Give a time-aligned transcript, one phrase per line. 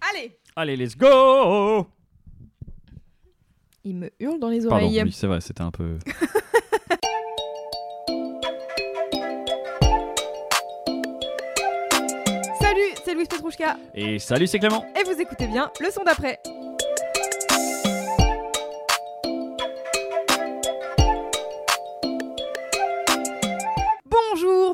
[0.00, 0.38] Allez.
[0.56, 1.86] Allez, let's go.
[3.84, 5.02] Il me hurle dans les Pardon, oreilles.
[5.02, 5.98] oui, c'est vrai, c'était un peu...
[12.60, 13.76] Salut, c'est Louis Petrouchka.
[13.94, 14.84] Et salut, c'est Clément.
[14.98, 16.40] Et vous écoutez bien le son d'après.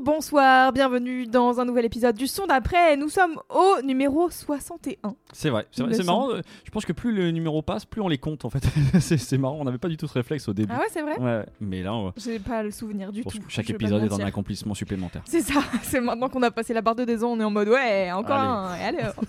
[0.05, 2.97] Bonsoir, bienvenue dans un nouvel épisode du son d'après.
[2.97, 5.15] Nous sommes au numéro 61.
[5.33, 6.31] C'est vrai, c'est vrai, c'est marrant.
[6.31, 8.63] euh, Je pense que plus le numéro passe, plus on les compte en fait.
[9.01, 10.73] c'est c'est marrant, on n'avait pas du tout ce réflexe au début.
[10.77, 13.31] Ah ouais, c'est vrai Ouais, mais là, on- J'ai pas le souvenir du tout.
[13.39, 15.23] que chaque épisode est un accomplissement supplémentaire.
[15.25, 17.51] C'est ça, c'est maintenant qu'on a passé la barre de deux ans, on est en
[17.51, 19.15] mode ouais, encore un, et alors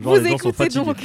[0.00, 0.96] Genre, Vous écoutez donc,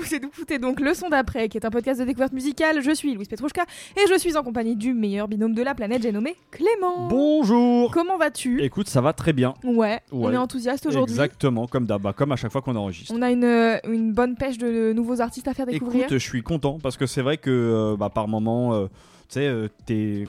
[0.00, 2.80] vous écoutez donc Le Son d'après, qui est un podcast de découverte musicale.
[2.82, 3.64] Je suis Louise Petrouchka
[3.96, 7.08] et je suis en compagnie du meilleur binôme de la planète, j'ai nommé Clément.
[7.08, 9.54] Bonjour Comment vas-tu Écoute, ça va très bien.
[9.64, 10.34] ouais, on Ouais.
[10.34, 11.14] est enthousiaste aujourd'hui.
[11.14, 13.12] Exactement, comme d'hab, bah, comme à chaque fois qu'on enregistre.
[13.16, 16.04] On a une, euh, une bonne pêche de nouveaux artistes à faire découvrir.
[16.04, 18.86] Écoute, je suis content parce que c'est vrai que euh, bah, par moment, euh,
[19.34, 19.68] sais, euh,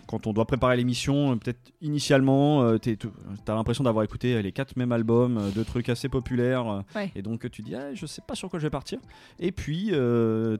[0.07, 3.11] quand on doit préparer l'émission, euh, peut-être initialement, euh, tout-
[3.45, 7.11] t'as l'impression d'avoir écouté les quatre mêmes albums, euh, de trucs assez populaires, Ouais.
[7.15, 8.99] et donc tu dis, ah, je sais pas sur quoi je vais partir.
[9.39, 9.91] Et puis,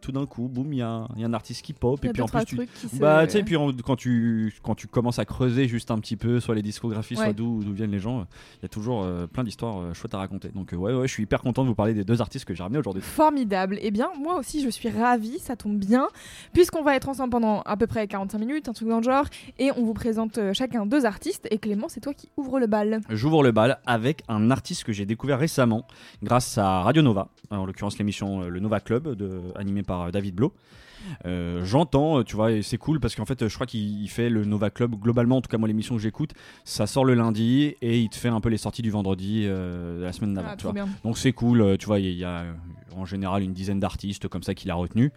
[0.01, 1.99] tout d'un coup, boum, il y, a un- il y a un artiste qui pop,
[2.01, 3.55] Il y a et puis deux, en plus, tu, se- bah, tu sais, puis
[3.85, 7.23] quand tu quand tu commences à creuser juste un petit peu soit les discographies, Ouais.
[7.25, 8.25] soit d'où viennent les gens,
[8.59, 10.49] il y a toujours plein d'histoires chouettes à raconter.
[10.49, 12.63] Donc ouais, ouais, je suis hyper content de vous parler des deux artistes que j'ai
[12.63, 13.01] ramenés aujourd'hui.
[13.01, 13.77] Formidable.
[13.81, 16.07] Eh bien, moi aussi, je suis ravie, ça tombe bien,
[16.53, 19.25] puisqu'on va être ensemble pendant à peu près 45 minutes, un truc dans le genre,
[19.57, 21.47] et on vous présente euh, chacun deux artistes.
[21.51, 23.01] Et Clément, c'est toi qui ouvre le bal.
[23.09, 25.85] J'ouvre le bal avec un artiste que j'ai découvert récemment
[26.21, 30.11] grâce à Radio Nova, en l'occurrence l'émission euh, Le Nova Club, de, animée par euh,
[30.11, 30.53] David Blo.
[31.25, 34.29] Euh, J'entends, tu vois, et c'est cool parce qu'en fait, je crois qu'il il fait
[34.29, 35.37] le Nova Club globalement.
[35.37, 36.33] En tout cas, moi, l'émission que j'écoute,
[36.65, 39.99] ça sort le lundi et il te fait un peu les sorties du vendredi euh,
[39.99, 40.49] de la semaine d'avant.
[40.51, 40.73] Ah, tu vois.
[41.03, 42.43] Donc c'est cool, tu vois, il y, a- il y a
[42.95, 45.11] en général une dizaine d'artistes comme ça qu'il a retenu.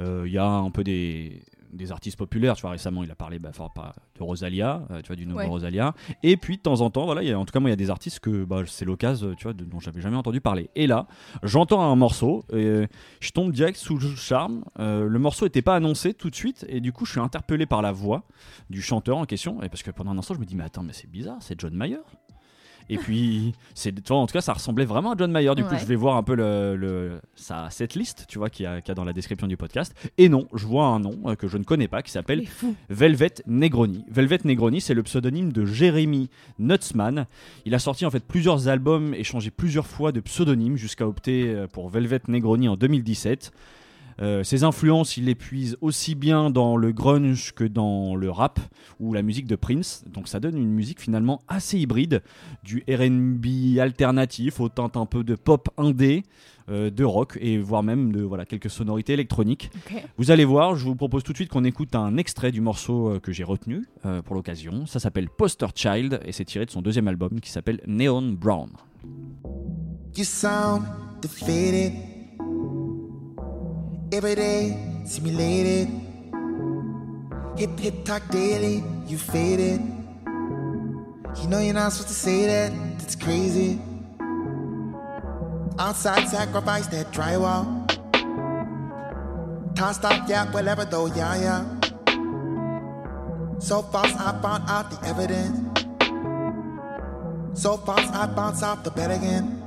[0.00, 1.40] Euh, Il y a un peu des,
[1.72, 5.16] des artistes populaires, tu vois, récemment il a parlé bah, de Rosalia, euh, tu vois,
[5.16, 5.46] du nouveau Ouais.
[5.46, 5.94] Rosalia.
[6.22, 7.72] Et puis de temps en temps, voilà, il y a, en tout cas moi il
[7.72, 10.40] y a des artistes que bah, c'est l'occasion, tu vois, de- dont j'avais jamais entendu
[10.40, 10.70] parler.
[10.76, 11.06] Et là,
[11.42, 12.86] j'entends un morceau, et
[13.20, 14.64] je tombe direct sous le charme.
[14.78, 17.66] Euh, le morceau n'était pas annoncé tout de suite, et du coup je suis interpellé
[17.66, 18.24] par la voix
[18.70, 20.82] du chanteur en question, et parce que pendant un instant je me dis mais attends
[20.82, 21.98] mais c'est bizarre, c'est John Mayer.
[22.90, 25.54] Et puis, c'est, tu vois, en tout cas, ça ressemblait vraiment à John Mayer.
[25.54, 28.66] Du coup, je vais voir un peu le, le- sa setlist, tu vois, qu'il y,
[28.66, 29.94] a, y a dans la description du podcast.
[30.18, 32.44] Et non, je vois un nom euh, que je ne connais pas qui s'appelle.
[32.90, 34.04] Velvet Negroni.
[34.10, 36.28] Velvet Negroni, c'est le pseudonyme de Jeremy
[36.58, 37.26] Nutzman.
[37.64, 41.48] Il a sorti en fait plusieurs albums et changé plusieurs fois de pseudonyme jusqu'à opter
[41.54, 43.52] euh, pour Velvet Negroni en 2017.
[44.20, 48.60] Euh, ses influences, il les puise aussi bien dans le grunge que dans le rap
[49.00, 50.04] ou la musique de Prince.
[50.06, 52.22] Donc ça donne une musique finalement assez hybride,
[52.62, 56.24] du R&B alternatif au teinte un peu de pop indé,
[56.68, 59.70] euh, de rock et voire même de voilà quelques sonorités électroniques.
[60.16, 63.08] Vous allez voir, je vous propose tout de suite qu'on écoute un extrait du morceau
[63.08, 64.86] euh, que j'ai retenu euh, pour l'occasion.
[64.86, 68.70] Ça s'appelle Poster Child et c'est tiré de son deuxième album qui s'appelle Neon Brown.
[70.16, 70.84] You sound
[71.20, 72.11] defeated.
[74.12, 75.88] Every day simulated.
[77.56, 78.84] Hip hip talk daily.
[79.06, 79.80] You faded.
[81.40, 82.98] You know you're not supposed to say that.
[82.98, 83.80] That's crazy.
[85.78, 87.64] Outside sacrifice that drywall.
[89.74, 91.64] Tossed off, yeah, whatever though, yeah, yeah.
[93.60, 95.56] So false, I found out the evidence.
[97.58, 99.61] So false, I bounce off the bed again.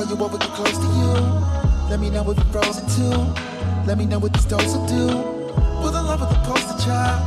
[0.00, 1.12] Call you over, get close to you.
[1.90, 3.20] Let me know if you're frozen too.
[3.86, 5.08] Let me know what this dose will do.
[5.82, 7.20] Will the love of the poster child?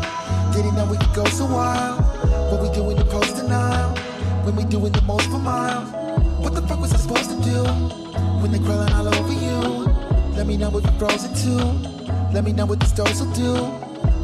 [0.56, 2.02] Did he know we could go so wild?
[2.50, 3.92] What we do in the post denial?
[4.44, 5.88] When we doing the most for miles?
[6.42, 7.64] What the fuck was I supposed to do?
[8.42, 9.94] When they crawling all over you?
[10.36, 11.62] Let me know if you're frozen too.
[12.34, 13.54] Let me know what this dose will do.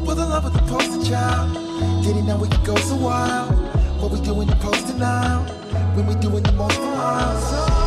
[0.04, 1.54] Will the love of the poster child?
[2.04, 3.54] Getting out we can go so wild.
[4.02, 5.44] What we doing the post now?
[5.94, 7.79] When we doing the most for us.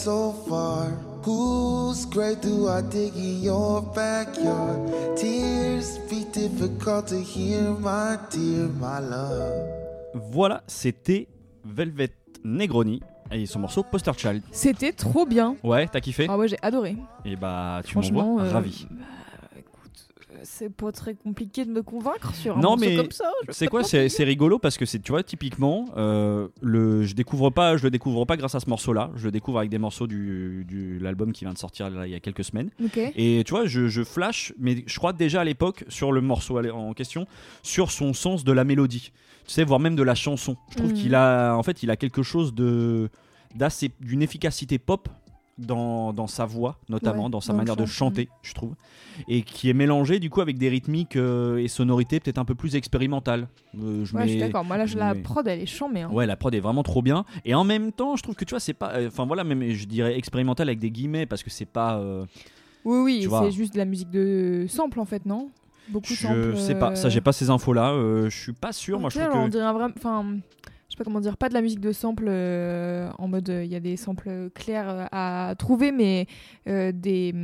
[0.00, 0.88] So far.
[1.22, 4.78] Whose grave do I dig in your backyard?
[5.16, 9.68] Tears be difficult to hear, my dear, my love.
[10.32, 11.28] Voilà, c'était
[11.64, 12.12] Velvet
[12.44, 13.00] Negroni
[13.32, 14.42] et son morceau Poster Child.
[14.52, 15.56] C'était trop bien.
[15.62, 16.96] Ouais, t'as kiffé Ah ouais, j'ai adoré.
[17.24, 18.86] Et bah, tu m'envoies euh, ravi.
[18.90, 18.96] bah,
[19.58, 23.10] écoute, euh, c'est pas très compliqué de me convaincre sur un Non, morceau mais comme
[23.10, 23.30] ça.
[23.50, 27.76] C'est quoi C'est rigolo parce que c'est tu vois typiquement euh, le je découvre pas
[27.76, 30.06] je le découvre pas grâce à ce morceau là je le découvre avec des morceaux
[30.06, 32.98] du, du l'album qui vient de sortir là, il y a quelques semaines Ok.
[32.98, 36.58] et tu vois je, je flash mais je crois déjà à l'époque sur le morceau
[36.72, 37.26] en question
[37.62, 39.12] sur son sens de la mélodie
[39.50, 41.96] tu sais voire même de la chanson je trouve qu'il a en fait il a
[41.96, 43.10] quelque chose de
[43.56, 45.08] d'assez d'une efficacité pop
[45.58, 48.74] dans, dans sa voix notamment Ouais, dans sa dans manière de chant, chanter je trouve
[49.28, 52.54] et qui est mélangé du coup avec des rythmiques euh, et sonorités peut-être un peu
[52.54, 54.64] plus expérimentales Euh, je Ouais, je suis mets- d'accord.
[54.64, 56.00] Moi, là, je- la mais- prod, elle est chambée.
[56.02, 56.10] Hein.
[56.12, 57.24] Ouais, la prod est vraiment trop bien.
[57.44, 58.92] Et en même temps, je trouve que tu vois, c'est pas.
[58.94, 61.98] euh, Enfin voilà, même je dirais expérimental avec des guillemets parce que c'est pas.
[61.98, 62.24] euh,
[62.86, 65.50] Oui, oui, c'est juste de la musique de sample, en fait, non?
[65.90, 66.52] Beaucoup samples.
[66.54, 66.94] je sais pas.
[66.94, 67.92] Ça, euh, j'ai pas ces infos là.
[68.24, 68.98] je suis pas sûr.
[69.00, 69.50] Moi, je trouve on que.
[69.50, 70.24] dirait vrai- Enfin,
[70.88, 73.64] je sais pas comment dire, pas de la musique de sample euh, en mode euh,
[73.64, 76.26] il y a des samples clairs euh, à trouver, mais
[76.68, 77.34] euh, des.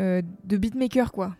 [0.00, 1.36] euh, de beatmaker, quoi.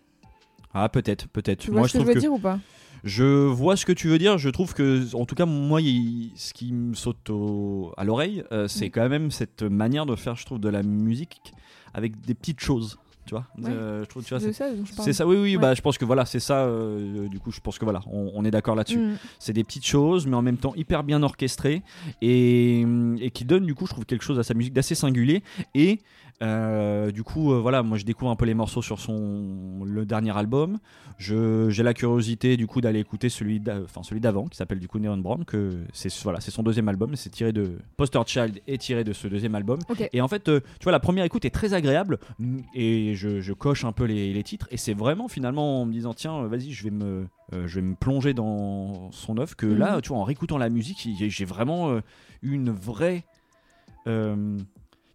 [0.75, 1.61] Ah, peut-être, peut-être.
[1.61, 2.19] Tu vois Moi, ce je que je veux que.
[2.21, 2.59] dire ou pas?
[3.05, 4.39] Je vois ce que tu veux dire.
[4.39, 8.45] Je trouve que, en tout cas, moi, il- ce qui me saute au- à l'oreille,
[8.53, 8.91] euh, c'est Mm.
[8.91, 11.53] quand même cette manière de faire, je trouve, de la musique
[11.95, 12.99] avec des petites choses.
[13.33, 13.75] Tu vois Ouais.
[13.75, 14.67] Euh, je trouve, tu vois, C'est ça
[15.13, 15.63] c'est oui, oui, Ouais.
[15.63, 16.65] bah, je pense que voilà, c'est ça.
[16.67, 18.99] euh, du coup, je pense que voilà, on, on est d'accord là-dessus.
[18.99, 19.17] Mm.
[19.39, 21.83] C'est des petites choses, mais en même temps hyper bien orchestrées
[22.21, 22.85] et,
[23.21, 25.43] et qui donnent du coup, je trouve quelque chose à sa musique d'assez singulier.
[25.75, 26.01] Et
[26.43, 30.05] euh, du coup, euh, voilà, moi je découvre un peu les morceaux sur son le
[30.07, 30.79] dernier album.
[31.19, 34.89] J'ai la curiosité du coup d'aller écouter celui d'a- enfin celui d'avant qui s'appelle du
[34.89, 38.61] coup Neon Brown que c'est voilà, c'est son deuxième album, c'est tiré de Poster Child
[38.67, 39.79] est tiré de ce deuxième album.
[40.13, 43.41] Et en fait, euh, tu vois, la première écoute est très agréable mm, et je,
[43.41, 44.67] je coche un peu les, les titres.
[44.73, 47.95] Et c'est vraiment finalement en me disant, tiens, vas-y, je vais me, je vais me
[47.95, 49.55] plonger dans son œuvre.
[49.55, 49.79] Que Mhm.
[49.79, 52.01] là, tu vois, en réécoutant la musique, j'ai vraiment
[52.43, 53.25] une vraie
[54.09, 54.57] euh,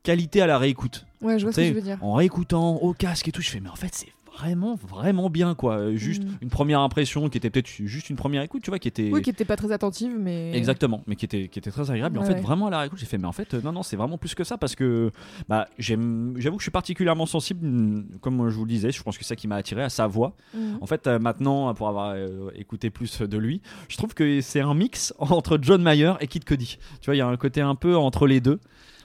[0.08, 1.06] qualité à la réécoute.
[1.22, 1.98] Ouais, je vois ce que tu veux dire.
[2.02, 4.08] En réécoutant au casque et tout, je fais, mais en fait, c'est
[4.38, 5.78] vraiment, vraiment bien, quoi.
[5.80, 6.38] Euh, Juste Mhm.
[6.44, 9.10] une première impression qui était peut-être juste une première écoute, tu vois, qui était.
[9.12, 10.56] Oui, qui était pas très attentive, mais.
[10.56, 12.16] Exactement, mais qui était, qui était très agréable.
[12.16, 12.42] Et en fait, ouais.
[12.42, 14.34] vraiment à la réécoute, j'ai fait, mais en fait, euh, non, non, c'est vraiment plus
[14.36, 15.12] que ça parce que
[15.50, 19.02] bah, j'aime, j'avoue que je suis particulièrement sensible, mm, comme je vous le disais, je
[19.04, 20.36] pense que c'est ça qui m'a attiré à sa voix.
[20.54, 20.60] Mm.
[20.82, 24.62] En fait, euh, maintenant, pour avoir euh, écouté plus de lui, je trouve que c'est
[24.62, 26.78] un mix entre John Mayer et Kid Cudi.
[27.02, 28.60] Tu vois, il y a un côté un peu entre les deux.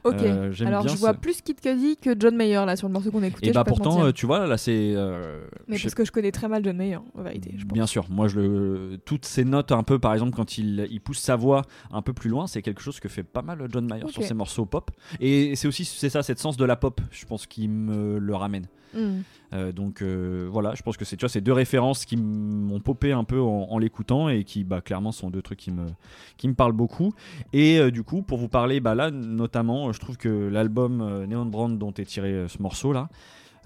[0.05, 0.15] Ok.
[0.21, 3.11] Euh, Alors, bien je vois plus Kid Cudi que John Mayer là sur le morceau
[3.11, 3.47] qu'on a écouté.
[3.47, 4.93] Et je bah pourtant, euh, tu vois, là, c'est.
[4.97, 7.55] euh, mais parce que je connais très mal John Mayer, en vérité.
[7.57, 7.73] Je pense.
[7.73, 11.01] Bien sûr, moi je le toutes ces notes un peu par exemple quand il, il
[11.01, 11.63] pousse sa voix
[11.93, 14.35] un peu plus loin, c'est quelque chose que fait pas mal John Mayer sur ses
[14.35, 14.91] morceaux pop
[15.21, 18.35] et c'est aussi c'est ça cette sens de la pop, je pense qui me le
[18.35, 18.67] ramène.
[18.95, 19.21] Mm.
[19.53, 23.25] Euh, donc euh, voilà, je pense que c'est ces deux références qui m'ont popé un
[23.25, 25.87] peu en, en l'écoutant et qui bah clairement sont deux trucs qui me
[26.37, 27.13] qui me parlent beaucoup
[27.53, 31.47] et euh, du coup pour vous parler bah là notamment je trouve que l'album Neon
[31.47, 33.09] Brand dont est tiré ce morceau là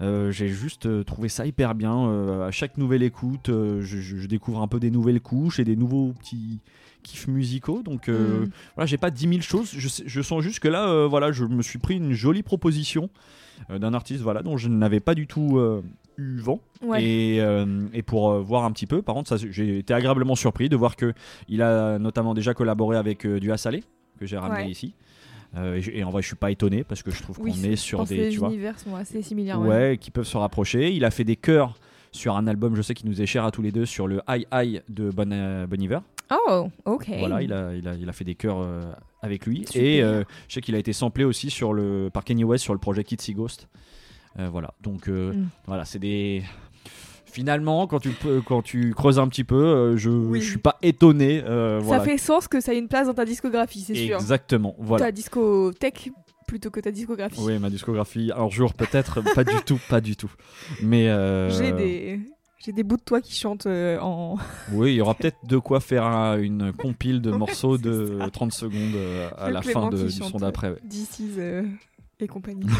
[0.01, 2.07] euh, j'ai juste euh, trouvé ça hyper bien.
[2.07, 5.75] Euh, à chaque nouvelle écoute, euh, je, découvre un peu des nouvelles couches et des
[5.75, 6.59] nouveaux petits
[7.03, 7.81] kiffs musicaux.
[7.83, 8.49] Donc Mm.
[8.75, 9.71] voilà, j'ai pas 10 000 choses.
[9.73, 13.09] Je, sens juste que là, voilà, je me suis pris une jolie proposition
[13.69, 15.59] d'un artiste voilà, dont je n'avais pas du tout
[16.17, 16.59] eu vent.
[16.81, 17.03] Ouais.
[17.03, 17.37] Et,
[17.93, 21.13] et pour voir un petit peu, par contre, j'ai été agréablement surpris de voir que
[21.47, 23.83] il a notamment déjà collaboré avec du Salé
[24.19, 24.71] que j'ai ramené Ouais.
[24.71, 24.93] ici.
[25.55, 27.75] Euh, et, en vrai, je suis pas étonné parce que je trouve Oui, qu'on est
[27.77, 29.59] sur des, les tu vois, univers sont assez similaires.
[29.61, 29.97] ouais, ouais.
[29.99, 30.91] qui peuvent se rapprocher.
[30.93, 31.75] Il a fait des chœurs
[32.11, 34.21] sur un album, je sais, qui nous est cher à tous les deux, sur le
[34.27, 35.99] High High de Bon, euh, Bon Iver.
[36.31, 37.09] Oh, ok.
[37.19, 38.81] Voilà, il a, il, a, il a fait des chœurs euh,
[39.21, 39.65] avec lui.
[39.65, 39.81] Super.
[39.81, 42.73] Et euh, je sais qu'il a été samplé aussi sur le, par Kanye West sur
[42.73, 43.67] le projet Kitsy Ghost.
[44.51, 45.47] Voilà, donc Mm.
[45.65, 46.43] voilà, c'est des.
[47.37, 48.09] Finalement, quand tu,
[48.47, 50.41] quand tu creuses un petit peu, euh, je, Oui.
[50.41, 51.43] je suis pas étonné.
[51.43, 52.03] euh, Ça voilà.
[52.03, 54.15] fait sens que ça ait une place dans ta discographie, c'est sûr.
[54.17, 55.05] Exactement, voilà.
[55.05, 56.09] Ta discothèque
[56.47, 57.39] plutôt que ta discographie.
[57.41, 60.31] Oui, ma discographie, un jour peut-être, pas du tout, pas du tout.
[60.81, 62.19] Mais euh, J'ai des.
[62.65, 64.37] J'ai des bouts de toi qui chantent euh, en.
[64.73, 68.29] Oui, il y aura peut-être de quoi faire un- une compile de morceaux de ça.
[68.31, 70.71] 30 secondes euh, à la Clément fin de- du son d'après.
[70.71, 70.79] ouais.
[70.89, 71.33] This is,
[72.19, 72.65] et compagnie.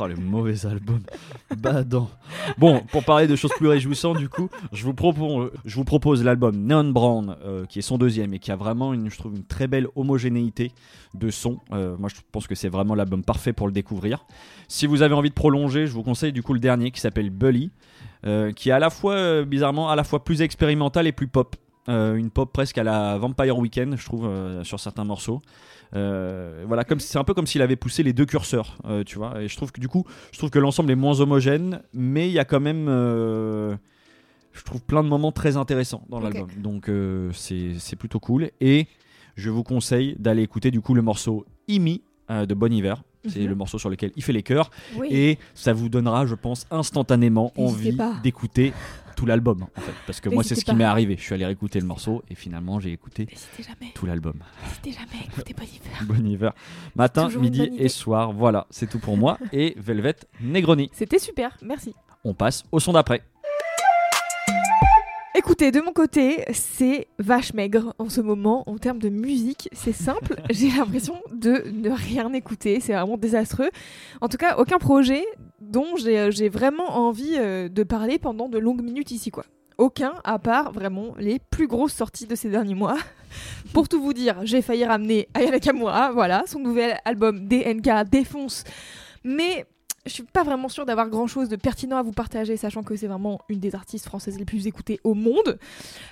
[0.00, 1.00] Oh, le mauvais album.
[1.56, 2.10] Badant.
[2.58, 4.94] Bon, pour parler de choses plus réjouissantes, du coup, je vous
[5.84, 9.16] propose, l'album Neon Brown, euh, qui est son deuxième et qui a vraiment, une, je
[9.16, 10.72] trouve, une très belle homogénéité
[11.14, 11.60] de son.
[11.72, 14.24] Euh, moi, je pense que c'est vraiment l'album parfait pour le découvrir.
[14.66, 17.30] Si vous avez envie de prolonger, je vous conseille du coup le dernier qui s'appelle
[17.30, 17.70] Bully,
[18.26, 21.54] euh, qui est à la fois, bizarrement, à la fois plus expérimental et plus pop.
[21.88, 24.28] Une pop presque à la Vampire Weekend, je trouve,
[24.62, 25.42] sur certains morceaux.
[25.94, 29.18] Euh, voilà, comme c'est un peu comme s'il avait poussé les deux curseurs, euh, tu
[29.18, 29.42] vois.
[29.42, 32.32] Et je trouve que du coup, je trouve que l'ensemble est moins homogène, mais il
[32.32, 33.76] y a quand même, euh,
[34.52, 36.48] je trouve plein de moments très intéressants dans l'album.
[36.58, 36.90] Donc
[37.32, 38.50] c'est c'est plutôt cool.
[38.60, 38.86] Et
[39.36, 43.02] je vous conseille d'aller écouter du coup le morceau Imi de Bon Hiver.
[43.28, 43.48] C'est Mhm.
[43.50, 44.68] le morceau sur lequel il fait les chœurs
[44.98, 45.06] Oui.
[45.12, 48.72] et ça vous donnera, je pense, instantanément N'hésitez envie d'écouter
[49.22, 49.92] tout l'album en fait.
[50.04, 51.14] Parce que moi, c'est ce qui m'est arrivé.
[51.16, 53.28] Je suis allé réécouter le morceau et finalement, j'ai écouté
[53.94, 54.34] tout l'album.
[54.64, 56.02] n'hésitez jamais, écoutez Bon hiver.
[56.08, 56.52] Bon hiver.
[56.96, 58.32] Matin, midi et soir.
[58.32, 59.38] Voilà, c'est tout pour moi.
[59.52, 60.90] Et Velvet Negroni.
[60.92, 61.94] C'était super, merci.
[62.24, 63.22] On passe au son d'après.
[65.34, 69.68] Écoutez, de mon côté, c'est vache maigre en ce moment en termes de musique.
[69.72, 72.80] C'est simple, j'ai l'impression de ne rien écouter.
[72.80, 73.70] C'est vraiment désastreux.
[74.20, 75.24] En tout cas, aucun projet
[75.62, 79.44] dont j'ai j'ai vraiment envie euh, de parler pendant de longues minutes ici, quoi.
[79.78, 82.96] Aucun, à part vraiment les plus grosses sorties de ces derniers mois.
[83.72, 88.64] Pour tout vous dire, j'ai failli ramener Aya Nakamura, voilà, son nouvel album DNK défonce.
[89.24, 89.66] Mais
[90.04, 92.96] je suis pas vraiment sûre d'avoir grand chose de pertinent à vous partager, sachant que
[92.96, 95.58] c'est vraiment une des artistes françaises les plus écoutées au monde.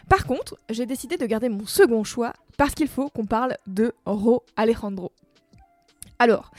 [0.08, 3.92] Par contre, j'ai décidé de garder mon second choix parce qu'il faut qu'on parle de
[4.06, 5.12] Ro Alejandro.
[6.20, 6.50] Alors,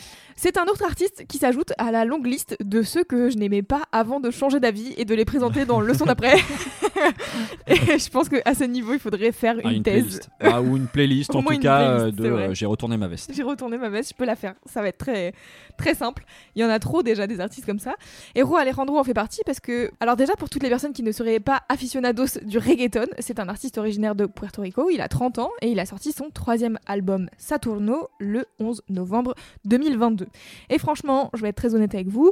[0.41, 3.61] c'est un autre artiste qui s'ajoute à la longue liste de ceux que je n'aimais
[3.61, 6.33] pas avant de changer d'avis et de les présenter dans le son d'après.
[7.67, 10.01] et je pense qu'à ce niveau, il faudrait faire une, Ah, une thèse.
[10.03, 10.29] playlist.
[10.39, 13.31] Ah, ou une playlist en tout cas playlist, euh, de euh, J'ai retourné ma veste.
[13.31, 14.55] J'ai retourné ma veste, je peux la faire.
[14.65, 15.35] Ça va être très,
[15.77, 16.23] très simple.
[16.55, 17.93] Il y en a trop déjà des artistes comme ça.
[18.33, 21.03] Et Ro Alejandro en fait partie parce que, alors déjà pour toutes les personnes qui
[21.03, 24.89] ne seraient pas aficionados du reggaeton, c'est un artiste originaire de Puerto Rico.
[24.89, 29.35] Il a 30 ans et il a sorti son troisième album Saturno le 11 novembre
[29.65, 30.30] 2022.
[30.69, 32.31] Et franchement, je vais être très honnête avec vous.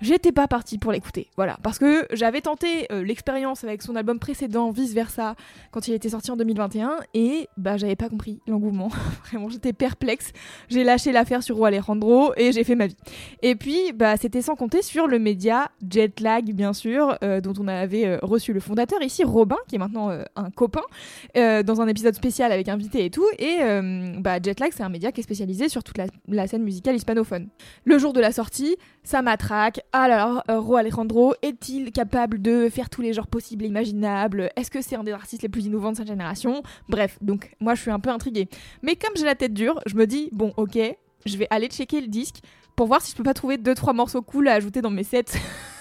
[0.00, 4.18] J'étais pas partie pour l'écouter, voilà, parce que j'avais tenté euh, l'expérience avec son album
[4.18, 5.34] précédent, Vice Versa,
[5.72, 8.88] quand il était sorti en 2021, et bah j'avais pas compris l'engouement.
[9.28, 10.32] Vraiment, j'étais perplexe.
[10.70, 12.96] J'ai lâché l'affaire sur Ro Alejandro et j'ai fait ma vie.
[13.42, 17.68] Et puis, bah, c'était sans compter sur le média Jetlag, bien sûr, euh, dont on
[17.68, 20.80] avait euh, reçu le fondateur ici, Robin, qui est maintenant un copain,
[21.34, 23.26] dans un épisode spécial avec invité et tout.
[23.38, 23.58] Et
[24.18, 27.48] bah, Jetlag, c'est un média qui est spécialisé sur toute la, la scène musicale hispanophone.
[27.84, 29.80] Le jour de la sortie, ça matraque.
[29.92, 34.50] Alors, euh, Ro Alejandro est-il capable de faire tous les genres possibles et imaginables?
[34.54, 36.62] Est-ce que c'est un des artistes les plus innovants de sa génération?
[36.88, 38.48] Bref, donc moi je suis un peu intriguée.
[38.82, 40.78] Mais comme j'ai la tête dure, je me dis, bon, ok,
[41.26, 42.36] je vais aller checker le disque
[42.76, 45.04] pour voir si je peux pas trouver deux trois morceaux cool à ajouter dans mes
[45.04, 45.24] sets.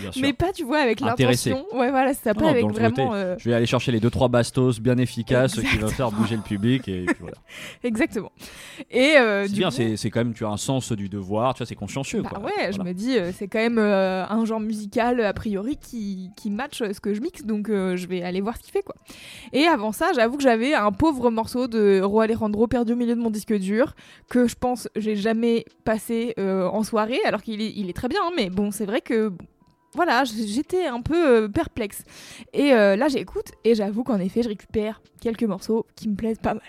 [0.00, 0.22] Bien sûr.
[0.22, 1.64] Mais pas, tu vois, avec l'intention.
[1.72, 3.14] Ouais, voilà, c'est ça, pas Non, avec vraiment.
[3.14, 6.42] euh, Je vais aller chercher les 2-3 bastos bien efficaces qui vont faire bouger le
[6.42, 6.88] public.
[6.88, 7.36] Et puis voilà.
[7.84, 8.32] Exactement.
[8.90, 11.08] Et euh, C'est du bien, coup- c'est c'est quand même, tu as un sens du
[11.08, 12.22] devoir, tu vois, c'est consciencieux.
[12.22, 12.40] Bah quoi.
[12.44, 12.84] ouais, je Voilà.
[12.84, 16.78] me dis, euh, c'est quand même euh, un genre musical a priori qui, qui match
[16.78, 18.94] ce que je mixe, donc je vais aller voir ce qu'il fait quoi.
[19.52, 23.14] Et avant ça, j'avoue que j'avais un pauvre morceau de Ro Alejandro perdu au milieu
[23.14, 23.94] de mon disque dur
[24.28, 28.20] que je pense j'ai jamais passé en soirée, alors qu'il est, il est très bien,
[28.24, 29.32] hein, mais bon, c'est vrai que
[29.94, 32.04] voilà, j'étais un peu euh, perplexe.
[32.52, 36.38] Et euh, là, j'écoute et j'avoue qu'en effet, je récupère quelques morceaux qui me plaisent
[36.38, 36.62] pas mal.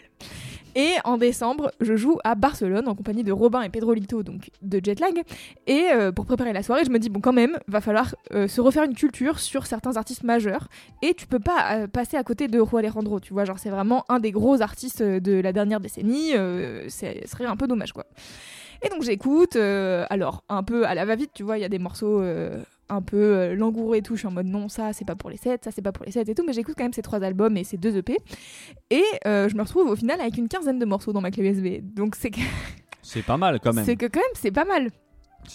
[0.75, 4.49] Et en décembre, je joue à Barcelone en compagnie de Robin et Pedro Lito, donc
[4.63, 5.21] de Jetlag.
[5.67, 8.59] Et euh, pour préparer la soirée, je me dis, bon, quand même, va falloir se
[8.59, 10.67] refaire une culture sur certains artistes majeurs.
[11.03, 13.45] Et tu peux pas passer à côté de Ro Alejandro, tu vois.
[13.45, 16.31] Genre, c'est vraiment un des gros artistes de la dernière décennie.
[16.31, 16.89] ce
[17.25, 18.05] serait un peu dommage, quoi.
[18.81, 19.55] Et donc, j'écoute.
[19.55, 22.23] alors, un peu à la va-vite, tu vois, il y a des morceaux.
[22.89, 25.29] Un peu euh, langoureux et tout, je suis en mode non, ça c'est pas pour
[25.29, 27.01] les 7, ça c'est pas pour les 7 et tout, mais j'écoute quand même ces
[27.01, 28.17] trois albums et ces deux EP.
[28.89, 31.43] Et euh, je me retrouve au final avec une quinzaine de morceaux dans ma clé
[31.49, 31.83] USB.
[31.95, 32.39] Donc c'est que,
[33.01, 33.85] C'est pas mal quand même.
[33.85, 34.89] c'est que quand même c'est pas mal.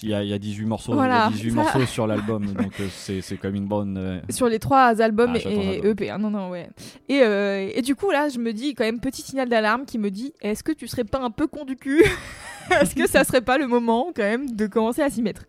[0.03, 1.87] Il y, a, il y a 18 morceaux, il y Voilà, a 18 ça- morceaux
[1.87, 3.97] sur l'album, donc euh, c'est c'est comme une bonne.
[3.97, 5.81] euh, sur les trois albums Ah, et.
[5.83, 6.11] EP.
[6.11, 6.69] hein, non, non, ouais.
[7.09, 9.97] Et, euh, et du coup, là, je me dis quand même petit signal d'alarme qui
[9.99, 12.03] me dit est-ce que tu serais pas un peu con du cul?
[12.81, 15.45] Est-ce que ça serait pas le moment quand même de commencer à s'y mettre?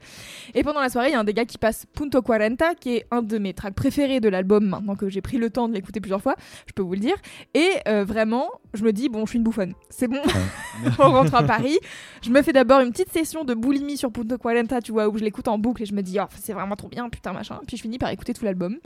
[0.53, 2.97] Et pendant la soirée, il y a un des gars qui passe Punto 40, qui
[2.97, 5.73] est un de mes tracks préférés de l'album maintenant que j'ai pris le temps de
[5.73, 6.35] l'écouter plusieurs fois,
[6.67, 7.15] je peux vous le dire.
[7.53, 9.73] Et euh, vraiment, je me dis bon, je suis une bouffonne.
[9.89, 10.21] C'est bon,
[10.99, 11.77] on rentre à Paris.
[12.21, 15.17] Je me fais d'abord une petite session de boulimie sur Punto 40, tu vois, où
[15.17, 17.59] je l'écoute en boucle et je me dis oh, c'est vraiment trop bien, putain machin.
[17.67, 18.77] Puis je finis par écouter tout l'album.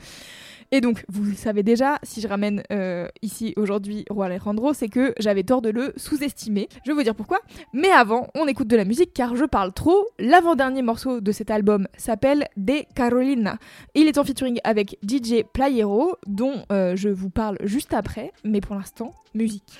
[0.74, 5.13] Et donc, vous savez déjà, si je ramène euh, ici aujourd'hui Roi Alejandro, c'est que
[5.20, 6.68] j'avais tort de le sous-estimer.
[6.84, 7.42] Je vais vous dire pourquoi.
[7.74, 10.08] Mais avant, on écoute de la musique car je parle trop.
[10.18, 13.60] L'avant-dernier morceau de cet album s'appelle De Carolina.
[13.94, 18.32] Il est en featuring avec DJ Playero, dont euh, je vous parle juste après.
[18.44, 19.77] Mais pour l'instant, musique.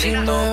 [0.00, 0.49] Si Carolina.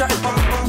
[0.00, 0.59] driver.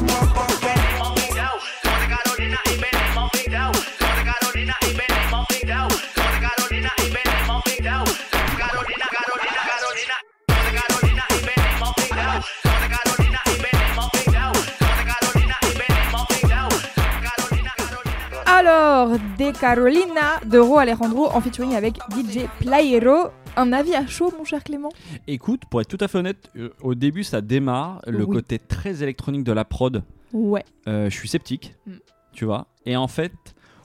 [19.61, 23.27] Carolina de Ro Alejandro en featuring avec DJ Playero.
[23.55, 24.89] Un avis à chaud, mon cher Clément?
[25.27, 28.37] Écoute, pour être tout à fait honnête, euh, au début ça démarre, le Oui.
[28.37, 30.03] côté très électronique de la prod,
[30.33, 30.65] Ouais.
[30.87, 31.91] euh, je suis sceptique, Mm.
[32.33, 32.65] tu vois.
[32.87, 33.33] Et en fait,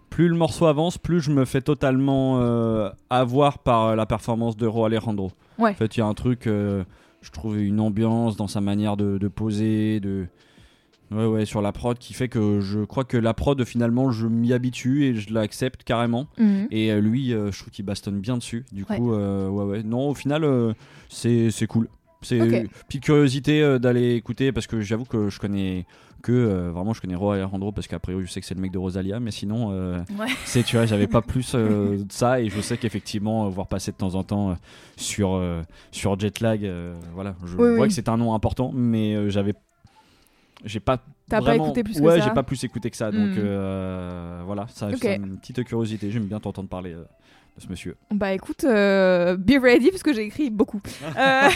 [0.09, 4.67] plus le morceau avance, plus je me fais totalement euh, avoir par la performance de
[4.67, 5.31] Ro Alejandro.
[5.59, 5.73] Ouais.
[5.73, 6.85] En fait, il y a un truc, euh,
[7.21, 10.27] je trouve une ambiance dans sa manière de, de poser, de.
[11.13, 14.27] Ouais, ouais, sur la prod qui fait que je crois que la prod finalement je
[14.27, 16.27] m'y habitue et je l'accepte carrément.
[16.39, 16.67] Mhm.
[16.73, 18.65] Et euh, lui, euh, je trouve qu'il bastonne bien dessus.
[18.73, 18.97] Du Ouais.
[18.97, 19.83] coup, euh, ouais, ouais.
[19.85, 20.73] Non, au final, euh,
[21.09, 21.89] c'est cool.
[22.23, 22.71] C'est Ok.
[22.89, 25.87] petite curiosité d'aller écouter parce que j'avoue que je connais
[26.23, 28.73] que euh, vraiment je connais Roy Alejandro parce qu'après je sais que c'est le mec
[28.73, 30.27] de Rosalia mais sinon euh, Ouais.
[30.45, 33.93] c'est tu vois j'avais pas plus euh, de ça et je sais qu'effectivement voir passer
[33.93, 34.57] de temps en temps
[34.97, 35.41] sur
[35.93, 36.69] sur Jetlag
[37.15, 37.89] voilà je Oui, vois oui.
[37.89, 39.55] que c'est un nom important mais j'avais
[40.65, 43.11] j'ai pas T'as pas écouté plus que ouais ça j'ai pas plus écouté que ça
[43.11, 43.39] donc Hmm.
[43.39, 44.99] euh, voilà ça, Ok.
[44.99, 47.05] ça a une petite curiosité j'aime bien t'entendre parler euh,
[47.57, 50.81] de ce monsieur Bah écoute, euh, be ready parce que j'ai écrit beaucoup.
[51.19, 51.49] Euh,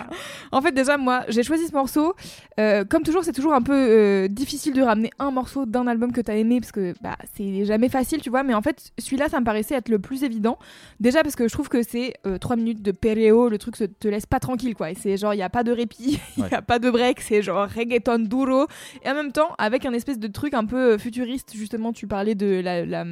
[0.52, 2.14] en fait déjà moi j'ai choisi ce morceau.
[2.60, 6.20] Euh, comme toujours c'est toujours un peu difficile de ramener un morceau d'un album que
[6.20, 8.42] t'as aimé parce que bah c'est jamais facile tu vois.
[8.44, 10.58] Mais en fait celui-là ça me paraissait être le plus évident.
[11.00, 14.06] Déjà parce que je trouve que c'est 3 minutes de perreo, le truc se te
[14.08, 14.90] laisse pas tranquille quoi.
[14.90, 16.48] Et c'est genre il y a pas de répit, il Ouais.
[16.52, 18.66] y a pas de break, c'est genre reggaeton duro.
[19.04, 22.34] Et en même temps avec un espèce de truc un peu futuriste justement tu parlais
[22.36, 23.04] de la la,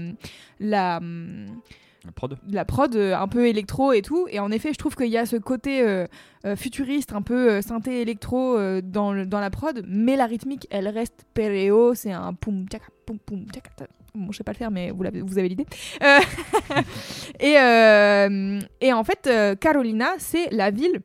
[0.61, 1.00] la La
[2.51, 4.27] la prod euh, un peu électro et tout.
[4.31, 6.07] Et en effet, je trouve qu'il y a ce côté euh,
[6.45, 11.25] euh, futuriste, un peu synthé électro dans, dans la prod, mais la rythmique, elle reste
[11.35, 11.95] perreo.
[11.95, 13.71] C'est un poum tchaka poum poum tchaka.
[14.14, 15.66] Bon, je sais pas le faire, mais vous, l'avez- vous avez l'idée.
[17.40, 17.53] Et,
[18.81, 21.01] et en fait, Carolina, c'est la ville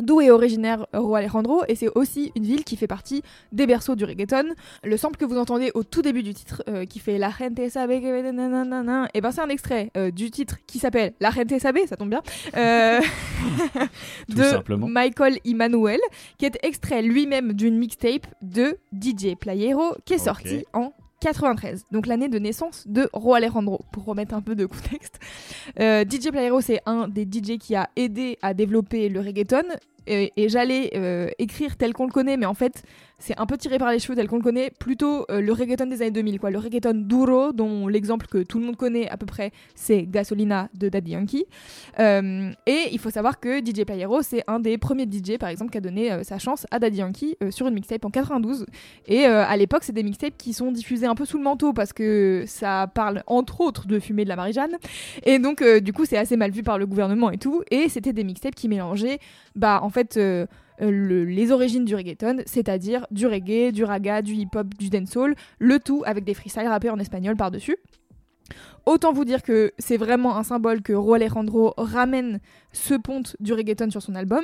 [0.00, 3.94] d'où est originaire Roi Alejandro et c'est aussi une ville qui fait partie des berceaux
[3.96, 4.54] du reggaeton.
[4.84, 7.68] Le sample que vous entendez au tout début du titre euh, qui fait La gente
[7.70, 11.58] sabe que nanana, et ben c'est un extrait euh, du titre qui s'appelle La gente
[11.58, 12.22] sabe, ça tombe bien,
[12.56, 13.00] euh,
[14.28, 14.86] de simplement.
[14.88, 16.00] Michael Emmanuel
[16.38, 20.24] qui est extrait lui-même d'une mixtape de DJ Playero qui est Ok.
[20.24, 24.66] sortie en 93, donc l'année de naissance de Roi Alejandro, pour remettre un peu de
[24.66, 25.18] contexte.
[25.80, 29.64] Euh, DJ Playero, c'est un des DJ qui a aidé à développer le reggaeton.
[30.06, 32.82] Et, et j'allais euh, écrire tel qu'on le connaît, mais en fait,
[33.18, 34.70] c'est un peu tiré par les cheveux tel qu'on le connaît.
[34.78, 36.50] Plutôt euh, le reggaeton des années 2000, quoi.
[36.50, 40.68] Le reggaeton duro, dont l'exemple que tout le monde connaît à peu près, c'est Gasolina
[40.74, 41.44] de Daddy Yankee.
[41.98, 45.72] Euh, et il faut savoir que DJ Playero, c'est un des premiers DJ, par exemple,
[45.72, 48.66] qui a donné euh, sa chance à Daddy Yankee sur une mixtape en 92.
[49.06, 51.92] Et à l'époque, c'est des mixtapes qui sont diffusées un peu sous le manteau parce
[51.92, 54.76] que ça parle entre autres de fumer de la Marie-Jeanne.
[55.24, 57.62] Et donc, du coup, c'est assez mal vu par le gouvernement et tout.
[57.70, 59.18] Et c'était des mixtapes qui mélangeaient,
[59.56, 60.18] bah, en fait,
[60.80, 65.78] le- les origines du reggaeton, c'est-à-dire du reggae, du raga, du hip-hop, du dancehall, le
[65.78, 67.76] tout avec des freestyles rappés en espagnol par-dessus.
[68.86, 72.40] Autant vous dire que c'est vraiment un symbole que Ro Alejandro ramène
[72.72, 74.42] ce ponte du reggaeton sur son album.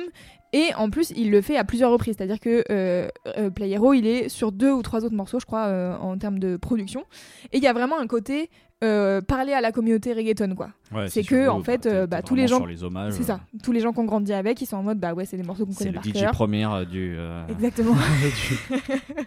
[0.53, 2.15] Et en plus, il le fait à plusieurs reprises.
[2.17, 5.65] C'est-à-dire que euh, euh, Playero, il est sur deux ou trois autres morceaux, je crois,
[5.65, 7.03] euh, en termes de production.
[7.51, 8.51] Et il y a vraiment un côté
[8.85, 10.69] euh, parler à la communauté reggaeton, quoi.
[10.93, 13.25] Ouais, c'est que, en ouais, fait, euh, bah, tous les gens- les hommages, C'est euh,
[13.25, 13.39] ça.
[13.63, 15.43] Tous les gens qui ont grandi avec, ils sont en mode, bah ouais, c'est des
[15.43, 16.31] morceaux qu'on C'est connaît le par DJ cœur.
[16.31, 17.15] première euh, du.
[17.17, 17.95] euh, Exactement.
[18.21, 19.25] du-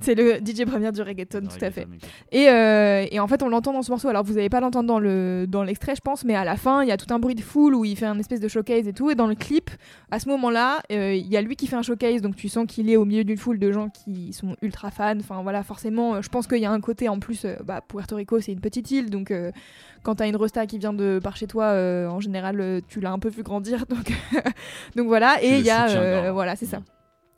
[0.00, 1.86] c'est le DJ première du reggaeton, tout à fait.
[2.30, 4.08] Et, euh, et en fait, on l'entend dans ce morceau.
[4.08, 6.82] Alors, vous n'allez pas l'entendre dans le dans l'extrait, je pense, mais à la fin,
[6.82, 8.86] il y a tout un bruit de foule où il fait un espèce de showcase
[8.88, 9.10] et tout.
[9.10, 9.70] Et dans le clip,
[10.10, 12.66] à ce moment-là, euh, il y a lui qui fait un showcase, donc tu sens
[12.66, 15.18] qu'il est au milieu d'une foule de gens qui sont ultra fans.
[15.18, 17.46] Enfin voilà, forcément, euh, je pense qu'il y a un côté en plus.
[17.64, 19.50] bah, Puerto Rico, c'est une petite île, donc euh,
[20.02, 21.72] quand t'as une resta qui vient de par chez toi,
[22.08, 23.86] en général, tu l'as un peu vu grandir.
[23.88, 24.12] Donc
[24.94, 25.42] donc voilà.
[25.42, 26.80] Et il y a voilà, c'est ça.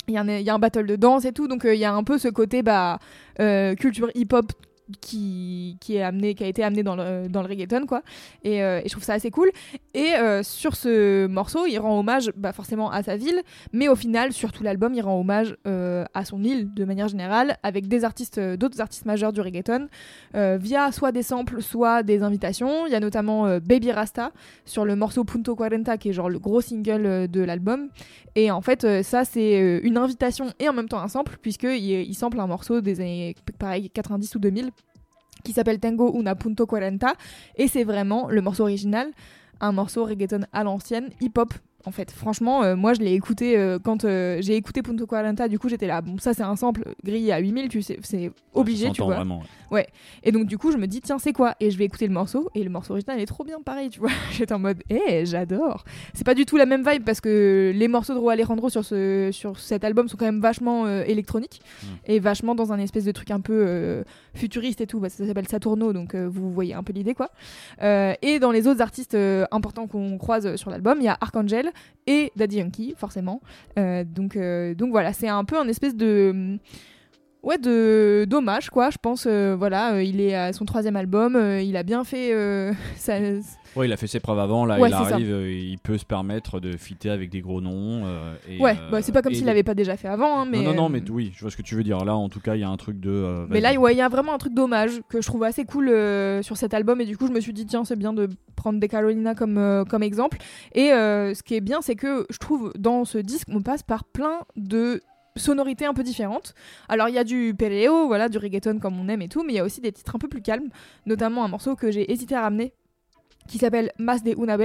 [0.08, 0.16] Il y,
[0.50, 2.28] a un- battle de danse et tout, donc euh, il y a un peu ce
[2.28, 2.98] côté bah,
[3.40, 4.52] euh, culture hip-hop
[5.01, 8.03] qui, est amené, qui a été amené dans le, dans le reggaeton, quoi.
[8.44, 9.51] Et, euh, je trouve ça assez cool.
[9.94, 13.96] Et euh, sur ce morceau, il rend hommage bah, forcément à sa ville, mais au
[13.96, 17.88] final, sur tout l'album, il rend hommage euh, à son île de manière générale, avec
[17.88, 19.88] des artistes, d'autres artistes majeurs du reggaeton,
[20.35, 22.87] via soit des samples, soit des invitations.
[22.87, 24.33] Il y a notamment Baby Rasta
[24.64, 27.88] sur le morceau Punto 40, qui est genre le gros single de l'album.
[28.35, 32.14] Et en fait, ça, c'est une invitation et en même temps un sample, puisqu'il il
[32.14, 34.70] sample un morceau des années pareil, 90 ou 2000
[35.48, 37.04] qui s'appelle Tango Una Punto 40.
[37.56, 39.11] Et c'est vraiment le morceau original,
[39.61, 41.54] un morceau reggaeton à l'ancienne, hip-hop.
[41.88, 45.48] En fait, franchement, euh, moi je l'ai écouté euh, quand euh, j'ai écouté Punto 40,
[45.48, 48.31] du coup j'étais là, bon, ça c'est un sample grillé à 8000, tu sais, c'est
[48.53, 49.14] obligé, tu vois.
[49.14, 49.87] Vraiment, ouais.
[50.22, 51.55] Et donc du coup, je me dis tiens, c'est quoi?
[51.61, 54.01] Et je vais écouter le morceau et le morceau original est trop bien pareil, tu
[54.01, 54.11] vois.
[54.33, 55.85] J'étais en mode eh, j'adore.
[56.12, 58.85] C'est pas du tout la même vibe parce que les morceaux de Ro Alejandro sur
[58.85, 61.87] ce sur cet album sont quand même vachement électroniques Mm.
[62.05, 65.48] et vachement dans un espèce de truc un peu futuriste et tout, bah, ça s'appelle
[65.48, 67.31] Saturno donc vous voyez un peu l'idée quoi.
[67.81, 69.16] Et dans les autres artistes
[69.51, 71.70] importants qu'on croise sur l'album, il y a Archangel
[72.06, 73.40] et Daddy Yankee forcément.
[73.78, 76.58] Euh, donc euh, donc voilà, c'est un peu un espèce de
[77.42, 81.76] ouais de dommage quoi je pense euh, voilà il est à son troisième album il
[81.76, 82.72] a bien fait euh,
[83.76, 86.04] Ouais, il a fait ses preuves avant, là Ouais, il arrive, euh, il peut se
[86.04, 88.02] permettre de fitter avec des gros noms.
[88.07, 90.40] euh, et, ouais euh, bah, c'est pas comme et s'il l'avait pas déjà fait avant
[90.40, 92.04] hein, mais non, non, non, euh, mais oui, je vois ce que tu veux dire.
[92.04, 93.11] Là, en tout cas, il y a un truc de.
[93.11, 95.64] euh, mais là ouais il y a vraiment un truc dommage que je trouve assez
[95.64, 98.12] cool euh, sur cet album et du coup je me suis dit tiens c'est bien
[98.12, 100.38] de prendre des Carolina comme euh, comme exemple
[100.74, 103.83] et euh, ce qui est bien c'est que je trouve dans ce disque on passe
[103.83, 105.00] par plein de
[105.37, 106.54] sonorités un peu différentes.
[106.88, 109.52] Alors il y a du perreo, voilà, du reggaeton comme on aime et tout, mais
[109.52, 110.68] il y a aussi des titres un peu plus calmes,
[111.07, 112.72] notamment un morceau que j'ai hésité à ramener
[113.48, 114.56] qui s'appelle Mas de una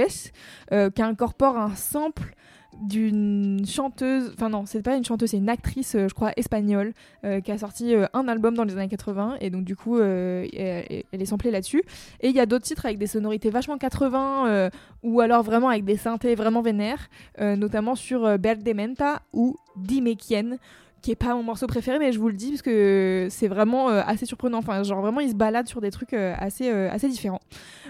[0.72, 2.34] euh, qui incorpore un sample
[2.82, 6.92] d'une chanteuse, enfin non, c'est pas une chanteuse, c'est une actrice, euh, je crois, espagnole,
[7.24, 11.04] euh, qui a sorti un album dans les années 80, et donc du coup, elle,
[11.12, 11.82] est samplée là-dessus.
[12.20, 14.70] Et il y a d'autres titres avec des sonorités vachement 80, euh,
[15.02, 20.56] ou alors vraiment avec des synthés vraiment vénères, notamment sur Berdementa ou Dime Quien,
[21.04, 23.90] qui est pas mon morceau préféré, mais je vous le dis parce que c'est vraiment
[23.90, 24.56] euh, assez surprenant.
[24.56, 27.42] Enfin, genre vraiment, il se balade sur des trucs euh, assez, euh, assez différents.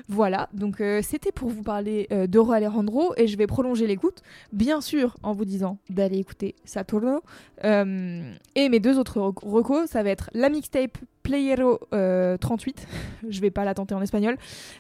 [0.09, 4.23] Voilà, donc c'était pour vous parler d'Oro Alejandro et je vais prolonger l'écoute,
[4.53, 7.23] bien sûr, en vous disant d'aller écouter Saturno.
[7.63, 12.87] Et mes deux autres rec- recos, ça va être la mixtape Playero euh, 38,
[13.29, 14.37] je vais pas la tenter en espagnol,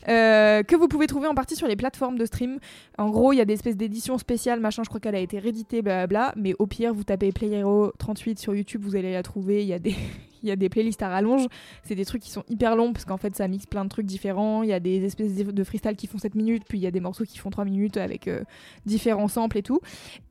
[0.09, 2.59] euh, que vous pouvez trouver en partie sur les plateformes de stream.
[2.99, 5.41] En gros, il y a des espèces d'éditions spéciales, machin, je crois qu'elle a été
[5.41, 9.63] rééditée, blablabla, mais au pire, vous tapez Playero 38 sur YouTube, vous allez la trouver,
[9.63, 9.97] il y a des...
[10.45, 11.47] Il y a des playlists à rallonge,
[11.83, 14.07] c'est des trucs qui sont hyper longs parce qu'en fait ça mixe plein de trucs
[14.07, 14.63] différents.
[14.63, 16.91] Il y a des espèces de freestyle qui font 7 minutes, puis il y a
[16.91, 18.43] des morceaux qui font 3 minutes avec euh,
[18.87, 19.81] différents samples et tout.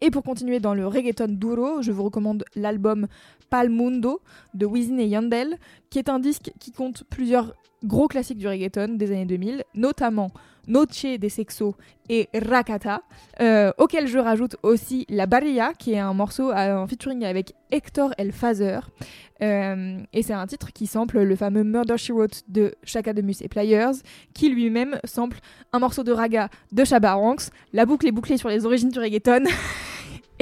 [0.01, 3.07] Et pour continuer dans le reggaeton duro, je vous recommande l'album
[3.49, 4.21] Palmundo
[4.53, 5.57] de Wisin et Yandel,
[5.89, 10.31] qui est un disque qui compte plusieurs gros classiques du reggaeton des années 2000, notamment
[10.67, 11.75] Noche de Sexo
[12.09, 13.01] et Rakata,
[13.41, 17.53] euh, auquel je rajoute aussi La Barilla, qui est un morceau à- en featuring avec
[17.71, 18.79] Hector El Fazer.
[19.41, 23.35] Euh, et c'est un titre qui sample le fameux Murder She Wrote de Chaka Demus
[23.41, 23.91] et Pliers,
[24.33, 25.39] qui lui-même sample
[25.73, 27.17] un morceau de raga de Shabba.
[27.73, 29.43] La boucle est bouclée sur les origines du reggaeton.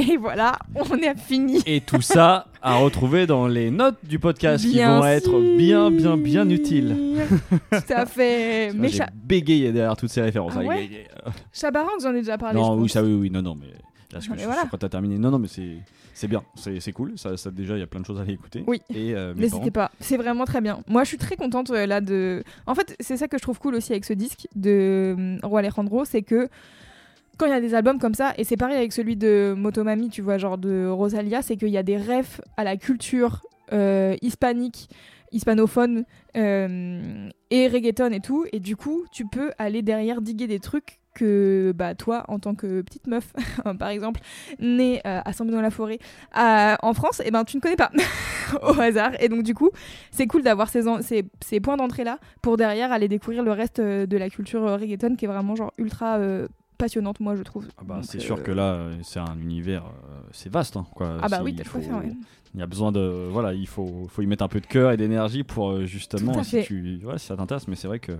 [0.10, 1.62] et voilà, on est fini.
[1.66, 6.18] Et tout ça à retrouver dans les notes du podcast qui vont être bien, bien,
[6.18, 6.96] bien utiles.
[7.72, 8.72] Tout à fait.
[8.74, 10.54] Mais J'ai bégayé derrière toutes ces références.
[10.56, 11.08] Ah ouais
[11.64, 12.60] Ranks, j'en ai déjà parlé.
[12.60, 13.68] non, je oui, ça, oui, oui, non, non, mais
[14.12, 14.66] là, ce que je, voilà.
[14.66, 15.18] que t'as terminé.
[15.18, 15.78] Non, non, mais c'est,
[16.14, 17.14] c'est bien, c'est, cool.
[17.18, 18.64] Ça, ça, déjà, il y a plein de choses à aller écouter.
[18.68, 18.82] Oui.
[18.94, 20.82] Et euh, N'hésitez parents- pas, c'est vraiment très bien.
[20.88, 22.44] Moi, je suis très contente euh, là de.
[22.68, 25.60] En fait, c'est ça que je trouve cool aussi avec ce disque de euh, Roi
[25.60, 26.50] Alejandro, c'est que
[27.42, 30.10] quand il y a des albums comme ça, et c'est pareil avec celui de Motomami,
[30.10, 33.42] tu vois, genre de Rosalia, c'est qu'il y a des refs à la culture
[33.74, 34.90] euh, hispanique,
[35.32, 36.06] hispanophone
[36.38, 41.00] euh, et reggaeton et tout, et du coup, tu peux aller derrière diguer des trucs
[41.16, 43.34] que bah, toi, en tant que petite meuf,
[43.80, 44.22] par exemple,
[44.60, 45.98] née euh, à Saint-Benoît-la-Forêt,
[46.38, 47.92] euh, en France, et ben, tu ne connais pas
[48.62, 49.14] au hasard.
[49.20, 49.72] Et donc, du coup,
[50.12, 50.84] c'est cool d'avoir ces,
[51.40, 55.26] ces, points d'entrée-là pour derrière aller découvrir le reste euh, de la culture reggaeton qui
[55.26, 56.20] est vraiment genre ultra
[56.82, 57.68] passionnante, moi, je trouve.
[57.78, 60.76] Ah bah, c'est euh, sûr que là, euh, c'est un univers, euh, c'est vaste.
[60.78, 61.18] hein, quoi.
[61.22, 62.14] Ah bah oui, il t'as ouais.
[62.56, 64.98] y a besoin de, voilà, il faut, faut y mettre un peu de cœur et
[64.98, 67.68] d'énergie pour euh, justement, si tu, ouais, si ça t'intéresse.
[67.68, 68.14] Mais c'est vrai que,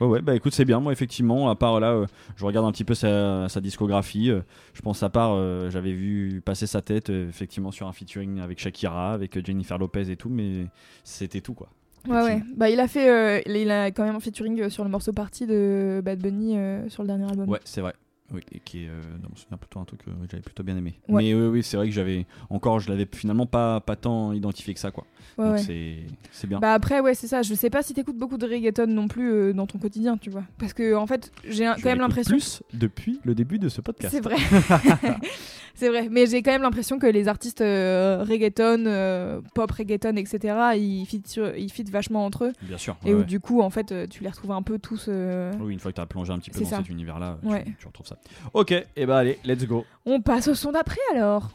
[0.00, 0.78] ouais, ouais, bah écoute, c'est bien.
[0.80, 2.06] Moi, effectivement, à part là, euh,
[2.36, 4.30] je regarde un petit peu sa, sa discographie.
[4.30, 4.42] euh,
[4.74, 8.40] je pense à part, euh, j'avais vu passer sa tête, euh, effectivement, sur un featuring
[8.40, 10.66] avec Shakira, avec euh, Jennifer Lopez et tout, mais
[11.02, 11.68] c'était tout, quoi.
[12.08, 12.42] Ouais, ouais.
[12.56, 15.12] Bah, il a fait, euh, il a quand même un featuring euh, sur le morceau
[15.12, 17.48] partie de Bad Bunny euh, sur le dernier album.
[17.48, 17.94] Ouais, c'est vrai.
[18.32, 20.98] Oui, et qui est, euh, non, c'est plutôt un truc que j'avais plutôt bien aimé.
[21.08, 21.22] Ouais.
[21.22, 24.74] Mais oui, oui, c'est vrai que j'avais encore, je l'avais finalement pas, pas tant identifié
[24.74, 25.04] que ça, quoi.
[25.38, 26.06] Ouais, Donc ouais.
[26.32, 26.60] c'est, bien.
[26.60, 29.30] Bah après ouais c'est ça, je sais pas si t'écoutes beaucoup de reggaeton non plus
[29.30, 30.44] euh, dans ton quotidien tu vois.
[30.58, 32.30] Parce que en fait j'ai quand même l'impression...
[32.30, 34.14] plus depuis le début de ce podcast.
[34.14, 34.36] C'est vrai.
[35.74, 40.16] c'est vrai, mais j'ai quand même l'impression que les artistes euh, reggaeton, euh, pop reggaeton,
[40.16, 40.76] etc.
[40.76, 41.22] Ils fit,
[41.58, 42.52] ils fit vachement entre eux.
[42.62, 42.96] Bien sûr.
[43.04, 45.06] Et où du coup en fait euh, tu les retrouves un peu tous...
[45.08, 46.76] euh, Oui, une fois que tu as plongé un petit peu dans ça.
[46.78, 47.38] cet univers-là,
[47.78, 48.15] tu, retrouves ça.
[48.52, 49.84] Ok, et bah allez, let's go.
[50.04, 51.50] On passe au son d'après alors.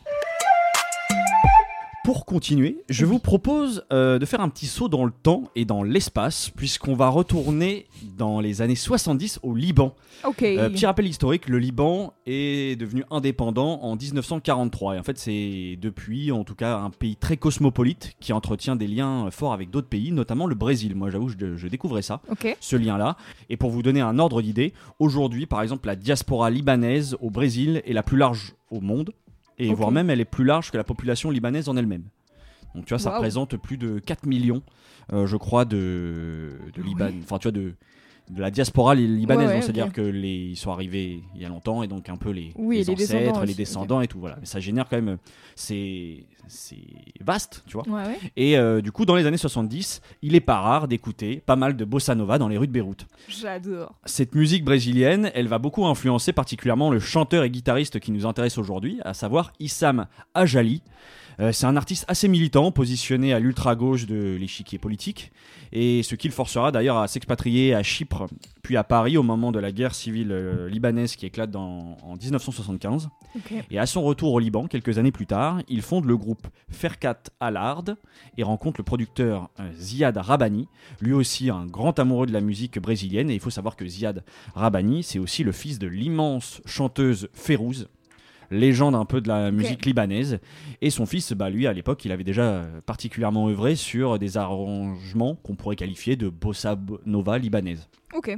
[2.04, 5.66] Pour continuer, je vous propose euh, de faire un petit saut dans le temps et
[5.66, 7.86] dans l'espace, puisqu'on va retourner
[8.18, 9.94] dans les années 70 au Liban.
[10.58, 14.96] Euh, petit rappel historique, le Liban est devenu indépendant en 1943.
[14.96, 18.88] Et en fait, c'est depuis, en tout cas, un pays très cosmopolite qui entretient des
[18.88, 20.96] liens forts avec d'autres pays, notamment le Brésil.
[20.96, 22.22] Moi, j'avoue, je, je découvrais ça,
[22.60, 23.16] ce lien-là.
[23.52, 27.84] Et pour vous donner un ordre d'idée, aujourd'hui, par exemple, la diaspora libanaise au Brésil
[27.86, 29.12] est la plus large au monde,
[29.58, 32.04] et voire même elle est plus large que la population libanaise en elle-même.
[32.76, 34.62] Donc tu vois, ça représente plus de 4 millions,
[35.12, 37.10] euh, je crois, de, de Ah Liban.
[37.24, 37.74] Enfin, tu vois, de,
[38.32, 39.50] de la diaspora li- libanaise.
[39.50, 39.94] Ouais, ouais, c'est-à-dire ok.
[39.94, 42.78] que les, ils sont arrivés il y a longtemps et donc un peu les, Oui,
[42.78, 44.20] les et les ancêtres, descendants les descendants et tout.
[44.20, 44.38] Voilà.
[44.40, 45.18] Mais ça génère quand même.
[45.56, 46.26] C'est
[47.22, 47.88] vaste, tu vois.
[47.88, 48.18] Ouais.
[48.36, 51.76] Et euh, du coup, dans les années 70, il est pas rare d'écouter pas mal
[51.76, 53.06] de bossa nova dans les rues de Beyrouth.
[53.28, 53.94] J'adore.
[54.06, 58.58] Cette musique brésilienne, elle va beaucoup influencer particulièrement le chanteur et guitariste qui nous intéresse
[58.58, 60.82] aujourd'hui, à savoir Issam Ajali.
[61.42, 65.32] Euh, c'est un artiste assez militant, positionné à l'ultra-gauche de l'échiquier politique,
[65.74, 68.28] et ce qui le forcera d'ailleurs à s'expatrier à Chypre,
[68.62, 72.16] puis à Paris au moment de la guerre civile euh, libanaise qui éclate dans- en
[72.16, 73.10] 1975.
[73.36, 73.54] Ok.
[73.72, 77.24] Et à son retour au Liban, quelques années plus tard, il fonde le groupe Ferkat
[77.40, 77.86] Alard
[78.38, 80.68] et rencontre le producteur euh, Ziad Rabani,
[81.00, 83.30] lui aussi un grand amoureux de la musique brésilienne.
[83.30, 84.24] Et il faut savoir que Ziad
[84.54, 87.88] Rabani, c'est aussi le fils de l'immense chanteuse Férouz,
[88.52, 90.40] légende un peu de la musique libanaise.
[90.82, 95.36] Et son fils, bah, lui, à l'époque, il avait déjà particulièrement œuvré sur des arrangements
[95.36, 97.90] qu'on pourrait qualifier de bossa nova libanaise.
[98.14, 98.38] Ok.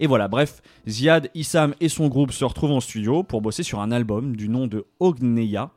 [0.00, 3.80] Et voilà, bref, Ziad, Issam et son groupe se retrouvent en studio pour bosser sur
[3.80, 5.70] un album du nom de Ogneya.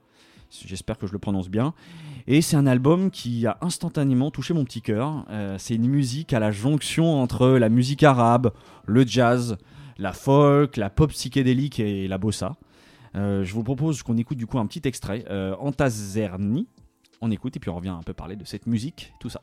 [0.65, 1.73] J'espère que je le prononce bien.
[2.27, 5.25] Et c'est un album qui a instantanément touché mon petit cœur.
[5.29, 8.51] Euh, c'est une musique à la jonction entre la musique arabe,
[8.85, 9.57] le jazz,
[9.97, 12.55] la folk, la pop psychédélique et la bossa.
[13.15, 16.67] Euh, je vous propose qu'on écoute du coup un petit extrait, euh, Antazerni.
[17.21, 19.41] On écoute et puis on revient un peu parler de cette musique, tout ça.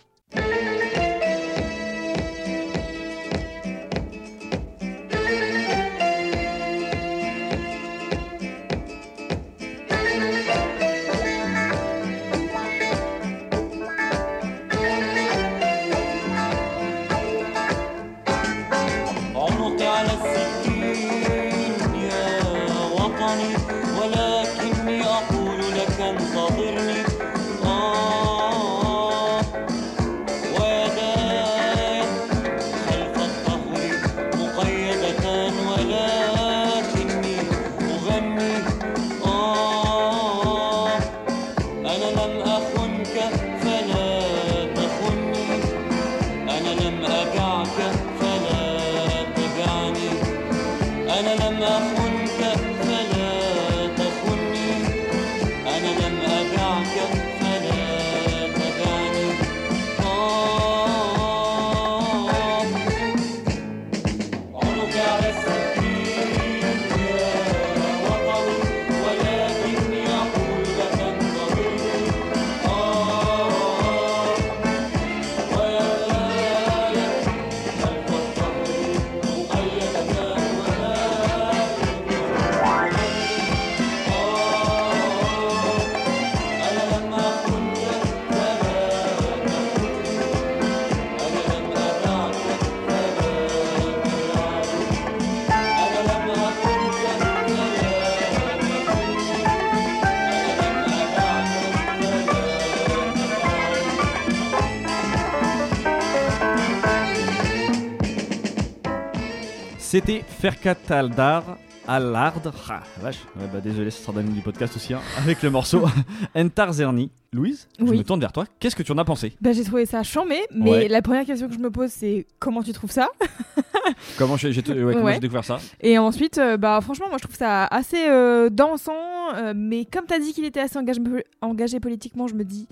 [110.40, 111.58] Ferkataldar
[111.90, 112.34] Allard.
[112.68, 113.16] Ah, vache.
[113.34, 114.92] Ouais, bah, désolé, ça sera dans le du podcast aussi.
[114.92, 115.84] hein, avec le morceau
[116.36, 117.10] Entar Zerni.
[117.32, 118.44] Louise, je me tourne vers toi.
[118.58, 119.32] Qu'est-ce que tu en as pensé?
[119.40, 120.88] Bah, j'ai trouvé ça chambé, mais Ouais.
[120.88, 123.08] la première question que je me pose, c'est comment tu trouves ça?
[124.18, 125.58] Comment j'ai ouais, découvert ça?
[125.80, 128.92] Et ensuite, euh, bah franchement, moi je trouve ça assez euh, dansant,
[129.34, 131.00] euh, mais comme t'as dit qu'il était assez engagé,
[131.40, 132.68] engagé politiquement, je me dis,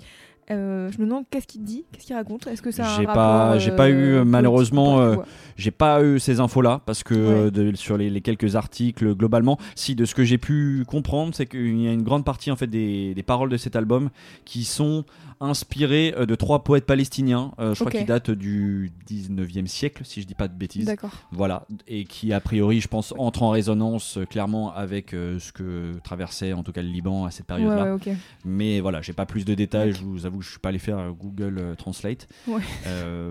[0.49, 3.05] euh, je me demande qu'est-ce qu'il dit, qu'est-ce qu'il raconte, est-ce que ça un J'ai
[3.05, 5.25] pas- j'ai euh, pas eu, malheureusement, euh, vois.
[5.57, 7.19] J'ai pas eu ces infos-là parce que Ouais.
[7.47, 11.33] euh, de- sur les, les quelques articles globalement, si de ce que j'ai pu comprendre,
[11.35, 14.09] c'est qu'il y a une grande partie en fait des, des paroles de cet album
[14.45, 15.03] qui sont
[15.39, 20.21] inspirées euh, de trois poètes palestiniens, euh, je crois qu'ils datent du 19e siècle si
[20.21, 20.85] je dis pas de bêtises.
[20.85, 21.11] D'accord.
[21.31, 25.93] Voilà, et qui a priori, je pense, entre en résonance euh, clairement avec ce que
[26.03, 27.83] traversait en tout cas le Liban à cette Ouais, période-là.
[27.83, 28.09] ouais, ok.
[28.45, 29.93] Mais voilà, j'ai pas plus de détails.
[29.93, 32.27] Je vous avoue que je suis pas allé faire Google Translate.
[32.47, 32.61] Ouais.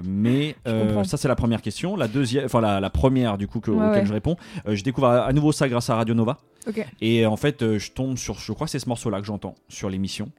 [0.04, 0.56] Mais
[1.04, 1.96] ça c'est la première question.
[1.96, 4.06] La deuxième, enfin la, la première du coup que, Ouais, auquel ouais.
[4.06, 4.36] je réponds.
[4.66, 6.38] je découvre à, à nouveau ça grâce à Radio Nova.
[6.68, 6.84] Ok.
[7.00, 9.88] Et en fait, je tombe sur, je crois que c'est ce morceau-là que j'entends sur
[9.88, 10.30] l'émission.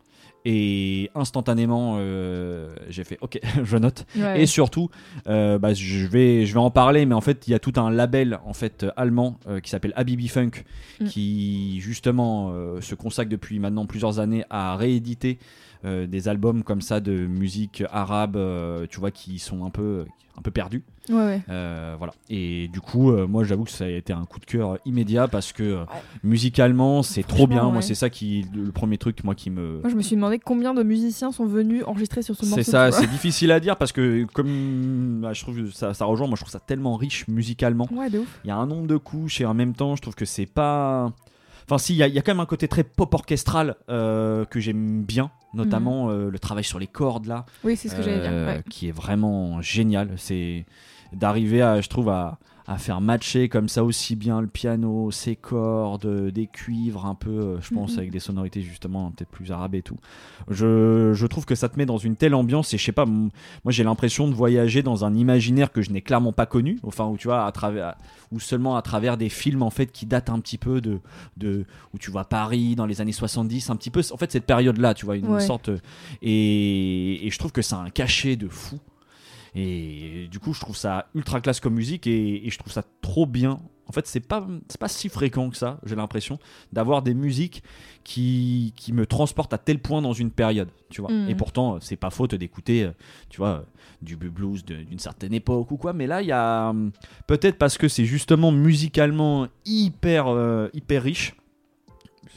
[0.49, 4.05] Et instantanément, euh, j'ai fait OK, je note.
[4.15, 4.43] Ouais.
[4.43, 4.89] Et surtout,
[5.27, 7.73] euh, bah, je vais, je vais en parler, mais en fait, il y a tout
[7.75, 10.51] un label en fait euh, allemand euh, qui s'appelle Habibi Funk,
[10.99, 11.05] Mm.
[11.09, 15.37] qui justement se consacre depuis maintenant plusieurs années à rééditer
[15.83, 20.05] des albums comme ça de musique arabe, euh, tu vois, qui sont un peu,
[20.37, 20.83] un peu perdus.
[21.09, 21.41] Ouais, ouais.
[21.49, 22.13] Euh, voilà.
[22.29, 25.27] Et du coup, euh, moi, j'avoue que ça a été un coup de cœur immédiat
[25.27, 25.85] parce que euh,
[26.23, 27.63] musicalement, c'est trop bien.
[27.71, 30.39] Moi, c'est ça qui, le premier truc, moi, qui me, Moi je me suis demandé
[30.39, 32.61] combien de musiciens sont venus enregistrer sur ce morceau.
[32.61, 36.05] c'est ça, c'est difficile à dire parce que comme bah, je trouve que ça, ça
[36.05, 37.87] rejoint, moi je trouve ça tellement riche musicalement.
[37.91, 38.39] Ouais, de ouf.
[38.43, 40.45] Il y a un nombre de couches et en même temps je trouve que c'est
[40.45, 41.13] pas.
[41.69, 44.45] Enfin si, il y, a- y a quand même un côté très pop orchestral euh,
[44.45, 48.01] que j'aime bien, notamment euh, le travail sur les cordes là, Oui, c'est ce que
[48.01, 48.29] j'allais dire.
[48.31, 48.63] euh, ouais.
[48.69, 50.11] qui est vraiment génial.
[50.17, 50.65] C'est
[51.11, 52.37] d'arriver à, je trouve, à,
[52.69, 57.15] à faire matcher comme ça aussi bien le piano, ses cordes, euh, des cuivres un
[57.15, 59.95] peu, euh, je pense, avec des sonorités justement peut-être plus arabes et tout.
[60.49, 63.05] Je, je trouve que ça te met dans une telle ambiance et je sais pas,
[63.05, 63.31] moi
[63.69, 67.15] j'ai l'impression de voyager dans un imaginaire que je n'ai clairement pas connu, enfin où
[67.17, 67.95] tu vois à travers,
[68.33, 70.99] ou seulement à travers des films en fait qui datent un petit peu de,
[71.37, 74.45] de où tu vois Paris dans les années 70, un petit peu, en fait cette
[74.45, 75.39] période là, tu vois, une Ouais.
[75.39, 75.69] sorte,
[76.21, 78.77] et, et je trouve que ça a un cachet de fou.
[79.55, 82.83] Et du coup, je trouve ça ultra classe comme musique et, et je trouve ça
[83.01, 83.59] trop bien.
[83.89, 84.45] En fait, c'est pas,
[84.81, 86.39] pas si fréquent que ça, j'ai l'impression,
[86.73, 87.63] d'avoir des musiques
[88.03, 91.09] qui, qui me transportent à tel point dans une période, tu vois.
[91.09, 91.29] Mhm.
[91.29, 92.89] Et pourtant, c'est pas faute d'écouter,
[93.29, 93.63] tu vois,
[94.01, 95.93] du blues d'une certaine époque ou quoi.
[95.93, 96.73] Mais là, il y a
[97.27, 101.35] peut-être parce que c'est justement musicalement hyper, euh, hyper riche.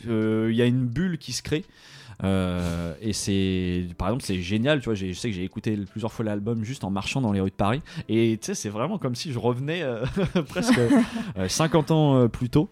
[0.06, 1.64] euh, Il y a une bulle qui se crée.
[2.24, 6.12] Euh, et c'est par exemple c'est génial tu vois je sais que j'ai écouté plusieurs
[6.12, 8.98] fois l'album juste en marchant dans les rues de Paris et tu sais c'est vraiment
[8.98, 10.04] comme si je revenais euh,
[10.48, 12.68] presque euh, 50 ans euh, plus tôt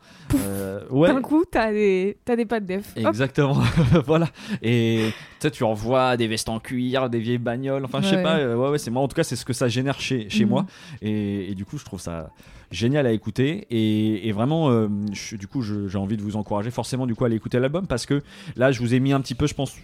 [0.90, 2.92] ouais D'un coup, t'as des, t'as des pattes def.
[2.96, 3.54] Exactement,
[4.06, 4.28] voilà.
[4.62, 7.84] Et tu sais, tu revois des vestes en cuir, des vieilles bagnoles.
[7.84, 8.22] Enfin, je sais Ouais.
[8.22, 8.38] pas.
[8.38, 9.02] ouais, ouais, c'est moi.
[9.02, 10.50] En tout cas, c'est ce que ça génère chez, chez Mhm.
[10.50, 10.66] moi.
[11.02, 12.30] Et, et du coup, je trouve ça
[12.70, 13.66] génial à écouter.
[13.70, 17.24] Et, et vraiment, euh, je- du coup, j'ai envie de vous encourager forcément du coup
[17.24, 18.22] à aller écouter l'album parce que
[18.56, 19.74] là, je vous ai mis un petit peu, je pense,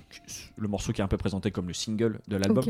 [0.56, 2.62] le morceau qui est un peu présenté comme le single de l'album.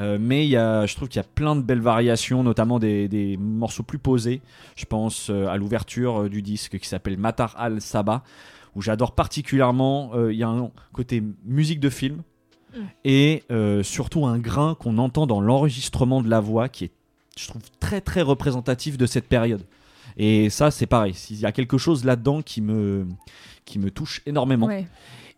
[0.00, 2.78] Euh, mais il y a, je trouve qu'il y a plein de belles variations, notamment
[2.78, 4.40] des, des morceaux plus posés.
[4.76, 8.22] Je pense euh, à l'ouverture du disque qui s'appelle Matar al-Saba,
[8.74, 10.10] où j'adore particulièrement.
[10.30, 12.22] Il y a un côté musique de film
[12.72, 12.78] Mm.
[13.04, 16.92] et euh, surtout un grain qu'on entend dans l'enregistrement de la voix qui est,
[17.38, 19.62] je trouve, très très représentatif de cette période.
[20.16, 21.14] Et ça, c'est pareil.
[21.30, 23.06] Il y a quelque chose là-dedans qui me,
[23.64, 24.66] qui me touche énormément.
[24.66, 24.86] Ouais.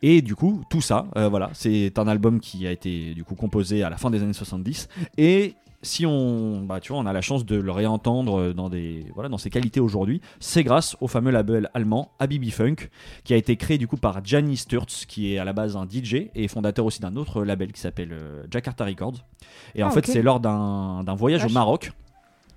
[0.02, 3.36] Et du coup, tout ça, euh, voilà, c'est un album qui a été du coup
[3.36, 4.88] composé à la fin des années 70.
[5.16, 9.04] Et si on, bah, tu vois, on a la chance de le réentendre dans des,
[9.14, 12.76] voilà, dans ses qualités aujourd'hui, c'est grâce au fameux label allemand Habibi Funk,
[13.24, 15.86] qui a été créé du coup par Gianni Sturz, qui est à la base un
[15.88, 19.24] DJ et fondateur aussi d'un autre label qui s'appelle euh, Jakarta Records.
[19.74, 21.92] Et en Ah, fait, c'est lors d'un voyage au Maroc.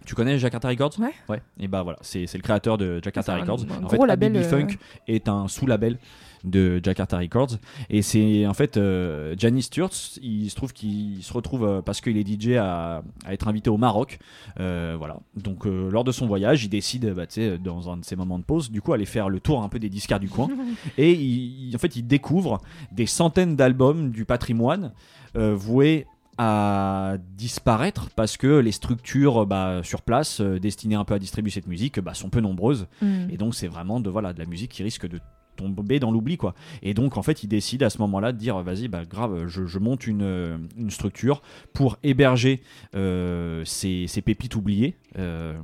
[0.06, 1.00] Tu connais Jakarta Records?
[1.00, 1.14] Ouais.
[1.30, 1.42] Ouais.
[1.60, 3.62] Et bah voilà, c'est le créateur de Jakarta Records.
[3.72, 5.98] un en gros fait, label, Habibi euh, Funk est un sous-label
[6.46, 7.58] de Jakarta Records.
[7.90, 12.02] Et c'est en fait euh, Gianni Sturz il se trouve qu'il se retrouve euh, parce
[12.02, 14.20] qu'il est DJ à, à être invité au Maroc.
[14.60, 15.18] Euh, voilà.
[15.36, 17.24] Donc euh, lors de son voyage il décide bah,
[17.64, 19.80] dans un de ses moments de pause du coup aller faire le tour un peu
[19.80, 20.48] des disquaires du coin.
[20.98, 24.94] Et il, il- en fait il découvre des centaines d'albums du patrimoine
[25.36, 26.06] voués
[26.38, 31.50] à disparaître parce que les structures bah, sur place euh, destinées un peu à distribuer
[31.52, 32.88] cette musique bah, sont peu nombreuses.
[33.02, 33.30] Mm.
[33.30, 35.20] et donc c'est vraiment de voilà de la musique qui risque de
[35.56, 36.54] tomber dans l'oubli quoi.
[36.84, 39.66] Et donc en fait il décide à ce moment-là de dire vas-y bah grave je,
[39.66, 41.42] je monte une, euh, une structure
[41.74, 42.62] pour héberger
[42.96, 45.56] euh, ces, ces pépites oubliées euh,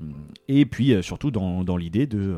[0.47, 2.37] et puis euh, surtout dans, dans l'idée de,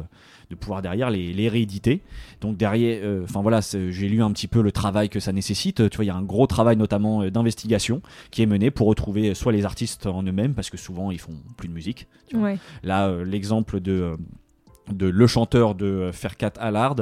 [0.49, 2.01] de pouvoir derrière les, les rééditer.
[2.41, 5.89] Donc derrière, enfin voilà, j'ai lu un petit peu le travail que ça nécessite.
[5.89, 8.01] Tu vois, il y a un gros travail notamment d'investigation
[8.31, 11.33] qui est mené pour retrouver soit les artistes en eux-mêmes parce que souvent ils font
[11.57, 12.07] plus de musique.
[12.27, 12.49] tu vois.
[12.49, 12.57] Ouais.
[12.83, 14.17] Là, l'exemple de,
[14.91, 16.95] de le chanteur de euh, Ferkat Alard,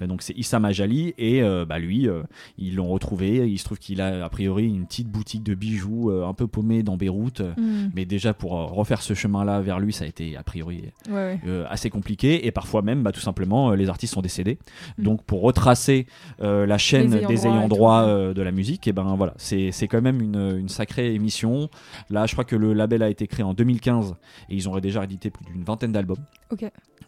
[0.00, 2.22] euh, donc c'est Issa Majali, et euh, bah, lui, euh,
[2.58, 3.48] ils l'ont retrouvé.
[3.50, 6.82] Il se trouve qu'il a a priori une petite boutique de bijoux un peu paumée
[6.82, 7.40] dans Beyrouth.
[7.40, 7.90] Mm.
[7.94, 11.64] Mais déjà, pour refaire ce chemin-là vers lui, ça a été a priori Ouais, ouais.
[11.68, 14.58] assez compliqué et parfois même bah, tout simplement les artistes sont décédés
[14.98, 15.02] Mm.
[15.02, 16.06] donc pour retracer
[16.38, 20.20] la chaîne des ayants droit de la musique et ben voilà c'est c'est quand même
[20.20, 21.68] une, une sacrée émission
[22.10, 24.14] là je crois que le label a été créé en 2015
[24.50, 26.64] et ils ont déjà édité plus d'une vingtaine d'albums Ok.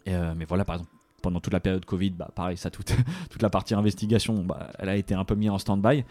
[0.07, 0.91] Euh, mais voilà par exemple
[1.21, 2.95] pendant toute la période Covid, bah, pareil, ça, toute,
[3.29, 6.05] toute la partie investigation, bah, elle a été un peu mise en stand-by.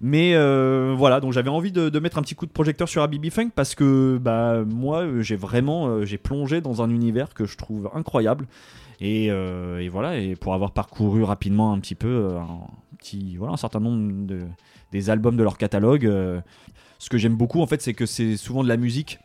[0.00, 3.28] Mais euh, voilà, donc j'avais envie de, mettre un petit coup de projecteur sur Habibi
[3.28, 7.58] Funk parce que bah, moi, euh, j'ai vraiment j'ai plongé dans un univers que je
[7.58, 8.46] trouve incroyable.
[9.02, 12.60] Et, et voilà, et pour avoir parcouru rapidement un petit peu un,
[12.96, 14.44] petit, voilà, un certain nombre de,
[14.92, 16.10] des albums de leur catalogue,
[16.98, 19.18] ce que j'aime beaucoup en fait, c'est que c'est souvent de la musique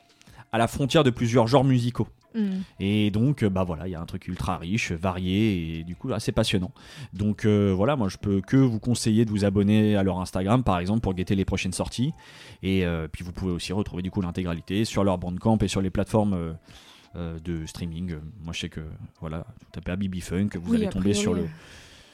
[0.51, 2.07] à la frontière de plusieurs genres musicaux.
[2.35, 2.49] Mm.
[2.79, 5.95] Et donc, euh, bah voilà, il y a un truc ultra riche, varié et du
[5.95, 6.71] coup assez passionnant.
[7.13, 10.63] Donc euh, voilà, moi je peux que vous conseiller de vous abonner à leur Instagram
[10.63, 12.13] par exemple pour guetter les prochaines sorties.
[12.63, 15.81] Et euh, puis vous pouvez aussi retrouver du coup l'intégralité sur leur Bandcamp et sur
[15.81, 16.33] les plateformes.
[16.33, 16.53] euh,
[17.43, 18.81] de streaming, moi je sais que
[19.19, 21.47] voilà, vous tapez Habibi Funk, vous Oui, allez tomber sur le,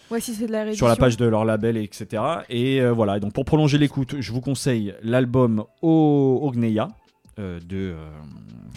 [0.09, 2.23] Ouais, si c'est de la sur la page de leur label, etc.
[2.49, 7.04] Et voilà, donc pour prolonger l'écoute, je vous conseille l'album O- Ogneya euh,
[7.37, 7.95] de euh,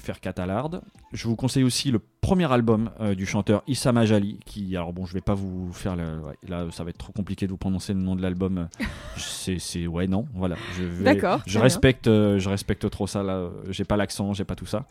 [0.03, 0.81] Ferkat Alard.
[1.13, 5.07] Je vous conseille aussi le premier album euh, du chanteur Issa Majali, qui, alors bon,
[5.07, 7.57] je vais pas vous faire le, ouais, là, ça va être trop compliqué de vous
[7.59, 8.69] prononcer le nom de l'album.
[9.17, 10.57] c'est, ouais, non, voilà.
[10.77, 13.49] Je vais- D'accord, Je respecte, euh, je respecte trop ça là.
[13.71, 14.87] J'ai pas l'accent, j'ai pas tout ça.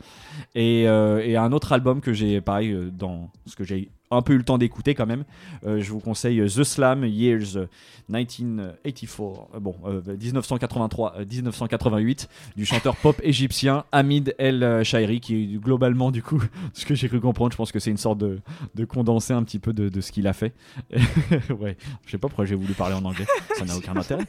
[0.54, 4.22] Et, euh, et un autre album que j'ai, pareil, euh, dans ce que j'ai un
[4.22, 5.24] peu eu le temps d'écouter quand même.
[5.66, 7.66] Euh, je vous conseille The Slam Years euh,
[8.08, 16.10] 1984, euh, bon, euh, 1983-1988 du chanteur pop égyptien Hamid El Shairi, qui est globalement,
[16.10, 16.42] du coup,
[16.72, 18.40] ce que j'ai cru comprendre, je pense que c'est une sorte de,
[18.74, 20.54] de condensé un petit peu de, de ce qu'il a fait.
[21.58, 24.24] ouais, je sais pas pourquoi j'ai voulu parler en anglais, ça n'a aucun intérêt.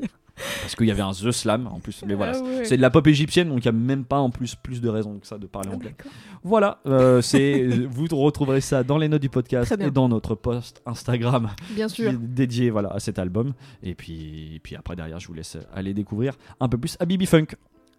[0.62, 2.64] Parce qu'il y avait un The Slam en plus, mais voilà, Ah ouais.
[2.64, 4.88] c'est de la pop égyptienne, donc il n'y a même pas en plus plus de
[4.88, 5.94] raisons que ça de parler Ah, anglais.
[6.42, 10.82] Voilà, euh, c'est vous retrouverez ça dans les notes du podcast et dans notre post
[10.86, 12.12] Instagram Bien sûr.
[12.18, 13.52] dédié voilà à cet album.
[13.82, 17.26] Et puis, et puis après derrière, je vous laisse aller découvrir un peu plus Habibi
[17.26, 17.46] Funk.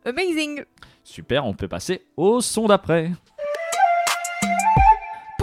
[0.04, 0.62] Amazing.
[1.04, 3.12] Super, on peut passer au son d'après.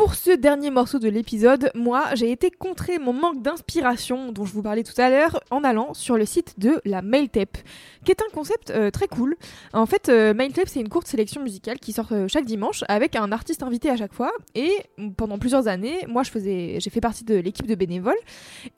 [0.08, 4.54] Pour ce dernier morceau de l'épisode, moi, j'ai été contrer mon manque d'inspiration dont je
[4.54, 7.58] vous parlais tout à l'heure en allant sur le site de la Mailtape,
[8.06, 9.36] qui est un concept euh, très cool.
[9.74, 13.16] En fait, euh, Mailtape, c'est une courte sélection musicale qui sort euh, chaque dimanche avec
[13.16, 14.32] un artiste invité à chaque fois.
[14.54, 14.72] Et
[15.18, 18.16] pendant plusieurs années, moi, je faisais, j'ai fait partie de l'équipe de bénévoles.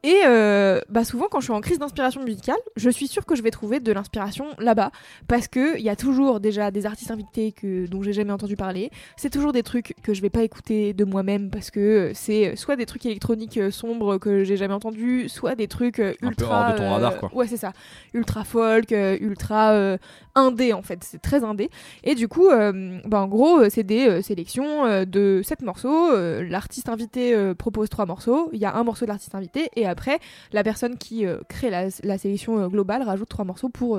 [0.02, 3.36] Et euh, bah, souvent, quand je suis en crise d'inspiration musicale, je suis sûre que
[3.36, 4.90] je vais trouver de l'inspiration là-bas
[5.28, 8.56] parce que il y a toujours déjà des artistes invités que dont j'ai jamais entendu
[8.56, 8.90] parler.
[9.16, 12.76] C'est toujours des trucs que je vais pas écouter de moi-même parce que c'est soit
[12.76, 16.44] des trucs électroniques euh, sombres que j'ai jamais entendus, soit des trucs euh, Un peu
[16.44, 17.30] ultra hors de ton euh, radar, quoi.
[17.34, 17.72] Ouais, c'est ça.
[18.14, 19.98] Ultra folk, ultra
[20.34, 21.68] indé en fait, c'est très indé.
[22.04, 26.10] Et du coup, bah, en gros, c'est des sélections de sept morceaux.
[26.42, 28.48] L'artiste invité propose trois morceaux.
[28.52, 30.18] Il y a un morceau de l'artiste invité et après,
[30.52, 33.98] la personne qui crée la, la sélection globale rajoute trois morceaux pour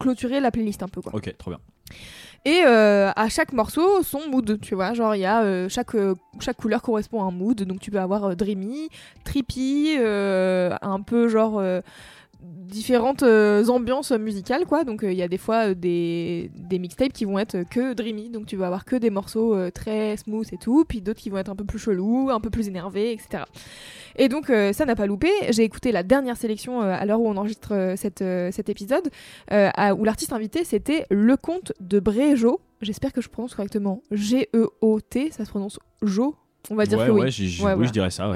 [0.00, 1.14] clôturer la playlist un peu quoi.
[1.14, 1.60] Ok, trop bien.
[2.46, 4.94] Et euh, à chaque morceau, son mood, tu vois.
[4.94, 7.62] Genre, il y a euh, chaque, euh, chaque couleur correspond à un mood.
[7.64, 8.88] Donc, tu peux avoir dreamy,
[9.24, 11.62] trippy, un peu genre.
[12.42, 16.78] Différentes euh, ambiances musicales quoi donc euh, il y a des fois euh, des, des
[16.78, 20.46] mixtapes qui vont être que dreamy donc tu vas avoir que des morceaux très smooth
[20.52, 23.12] et tout puis d'autres qui vont être un peu plus chelous un peu plus énervés
[23.12, 23.44] etc
[24.16, 27.36] et donc ça n'a pas loupé j'ai écouté la dernière sélection à l'heure où on
[27.36, 29.10] enregistre cette, cet épisode
[29.50, 32.60] où l'artiste invité c'était Le Comte de Bréjo.
[32.80, 34.02] J'espère que je prononce correctement.
[34.10, 36.36] G-E-O-T, ça se prononce Jo.
[36.68, 37.20] On va dire ouais, que oui.
[37.20, 37.86] ouais, Ouais, oui, voilà.
[37.86, 38.30] je dirais ça.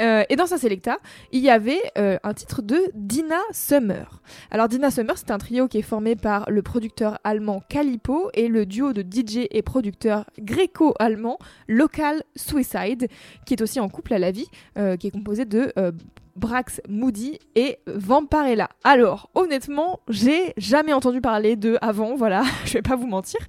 [0.00, 0.98] Euh, et dans sa selecta,
[1.32, 4.20] il y avait euh, un titre de Dina Summer.
[4.50, 8.48] Alors Dina Summer, c'est un trio qui est formé par le producteur allemand Calipo et
[8.48, 11.38] le duo de DJ et producteur gréco-allemand
[11.68, 13.08] Local Suicide,
[13.46, 15.72] qui est aussi en couple à la vie, euh, qui est composé de
[16.36, 18.68] Brax Moody et Vampirella.
[18.82, 23.40] Alors, honnêtement, j'ai jamais entendu parler d'eux avant, voilà, je vais pas vous mentir.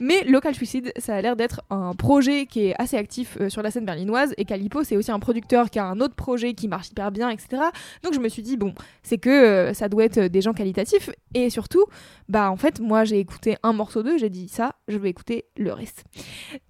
[0.00, 3.62] Mais Local Suicide, ça a l'air d'être un projet qui est assez actif euh, sur
[3.62, 6.68] la scène berlinoise et Calipo, c'est aussi un producteur qui a un autre projet qui
[6.68, 7.62] marche hyper bien, etc.
[8.02, 11.10] Donc je me suis dit, bon, c'est que euh, ça doit être des gens qualitatifs
[11.34, 11.84] et surtout,
[12.28, 15.46] bah en fait, moi j'ai écouté un morceau d'eux, j'ai dit ça, je vais écouter
[15.56, 16.04] le reste.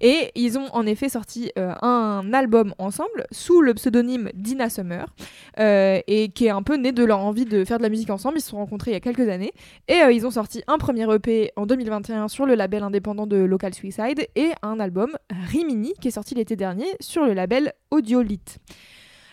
[0.01, 5.07] Et ils ont en effet sorti euh, un album ensemble sous le pseudonyme Dina Summer
[5.59, 8.11] euh, et qui est un peu né de leur envie de faire de la musique
[8.11, 8.39] ensemble.
[8.39, 9.53] Ils se sont rencontrés il y a quelques années
[9.89, 13.37] et euh, ils ont sorti un premier EP en 2021 sur le label indépendant de
[13.37, 18.59] Local Suicide et un album Rimini qui est sorti l'été dernier sur le label Audiolith.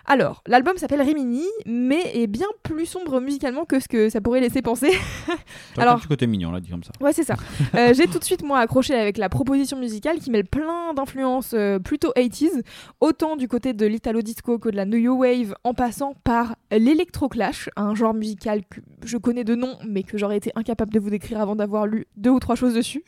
[0.08, 4.40] Alors, l'album s'appelle Rimini, mais est bien plus sombre musicalement que ce que ça pourrait
[4.40, 4.92] laisser penser.
[5.78, 6.92] Alors- un petit côté mignon là, dit comme ça.
[7.02, 7.36] Ouais, c'est ça.
[7.76, 11.54] Euh, j'ai tout de suite, moi, accroché avec la proposition musicale qui mêle plein d'influences
[11.54, 12.62] euh, plutôt 80s,
[13.02, 17.70] autant du côté de l'italo disco que de la new wave, en passant par l'électroclash,
[17.76, 21.10] un genre musical que je connais de nom, mais que j'aurais été incapable de vous
[21.10, 23.04] décrire avant d'avoir lu deux ou trois choses dessus.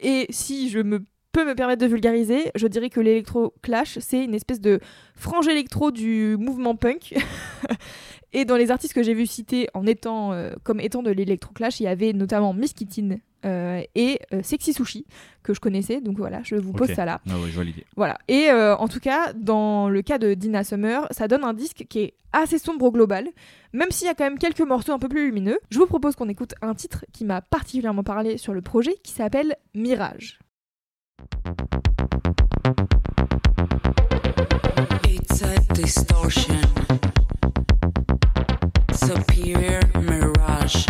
[0.00, 1.04] Et si je me
[1.34, 4.80] peux me permettre de vulgariser, je dirais que l'électroclash, c'est une espèce de
[5.16, 7.14] frange électro du mouvement punk.
[8.32, 11.80] Et dans les artistes que j'ai vu citer en étant, euh, comme étant de l'électroclash,
[11.80, 15.06] il y avait notamment Miss Kittin euh, et euh, Sexy Sushi,
[15.44, 16.00] que je connaissais.
[16.00, 17.20] Donc voilà, je vous pose ça là.
[17.28, 17.50] Ah ouais.
[17.96, 18.18] Voilà.
[18.26, 22.00] Et en tout cas, dans le cas de Dina Summer, ça donne un disque qui
[22.00, 23.28] est assez sombre au global,
[23.72, 25.58] même s'il y a quand même quelques morceaux un peu plus lumineux.
[25.70, 29.12] Je vous propose qu'on écoute un titre qui m'a particulièrement parlé sur le projet, qui
[29.12, 30.38] s'appelle Mirage.
[35.04, 36.64] It's a distortion.
[38.92, 40.86] Superior mirage.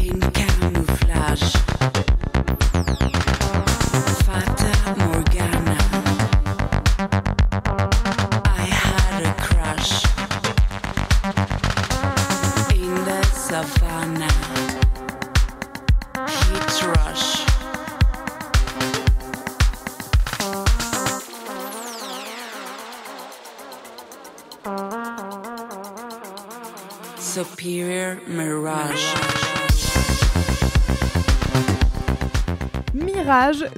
[0.00, 1.63] In camouflage.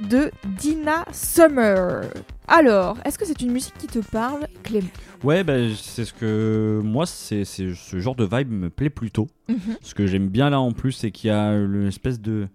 [0.09, 2.01] De Dina Summer.
[2.47, 4.87] Alors, est-ce que c'est une musique qui te parle, Clément?
[5.23, 9.27] Ouais, bah, c'est ce que moi, c'est ce genre de vibe me plaît plutôt.
[9.49, 9.57] Mhm.
[9.81, 12.47] Ce que j'aime bien là en plus, c'est qu'il y a une espèce de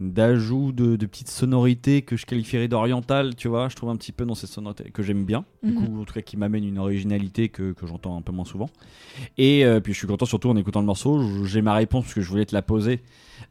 [0.00, 3.68] d'ajout de, de petites sonorités que je qualifierais d'orientales, tu vois.
[3.68, 5.76] Je trouve un petit peu dans ces sonorités que j'aime bien, du Mhm.
[5.86, 8.68] coup, en tout cas qui m'amène une originalité que, que j'entends un peu moins souvent.
[9.38, 11.44] Et euh, puis je suis content surtout en écoutant le morceau.
[11.44, 13.00] J'ai ma réponse parce que je voulais te la poser.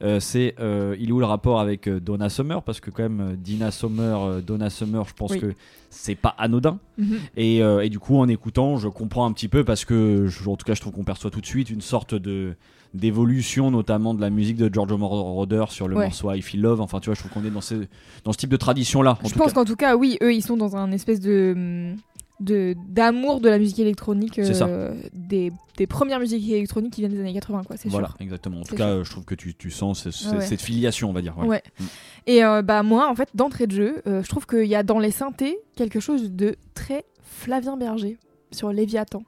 [0.03, 2.61] Euh, c'est euh, il est où le rapport avec euh, Donna Summer?
[2.63, 5.39] Parce que quand même Dina Summer, Donna Summer, je pense Oui.
[5.39, 5.53] que
[5.89, 6.79] c'est pas anodin.
[6.97, 7.17] Mhm.
[7.37, 10.55] Et, et du coup, en écoutant, je comprends un petit peu parce que, je- en
[10.55, 12.55] tout cas, je trouve qu'on perçoit tout de suite une sorte de
[12.93, 16.03] d'évolution, notamment de la musique de Giorgio Moroder sur le Ouais.
[16.05, 16.81] morceau I Feel Love.
[16.81, 17.85] Enfin, tu vois, je trouve qu'on est dans, ce-
[18.25, 19.17] dans ce type de tradition-là.
[19.23, 21.93] en Je pense qu'en tout cas, oui, eux, ils sont dans un espèce de
[22.41, 27.19] de d'amour de la musique électronique euh, des, des premières musiques électroniques qui viennent des
[27.19, 28.59] années 80 quoi c'est Voilà, sûr exactement.
[28.59, 28.93] En tout cas, sûr.
[28.99, 30.41] euh, je trouve que tu, tu sens Ouais.
[30.41, 31.37] cette filiation, on va dire.
[31.37, 31.47] ouais.
[31.47, 31.63] Ouais.
[31.79, 31.83] Mm.
[32.27, 34.83] et euh, bah moi en fait d'entrée de jeu euh, je trouve qu'il y a
[34.83, 38.17] dans les synthés quelque chose de très Flavien Berger
[38.51, 39.23] sur Léviathan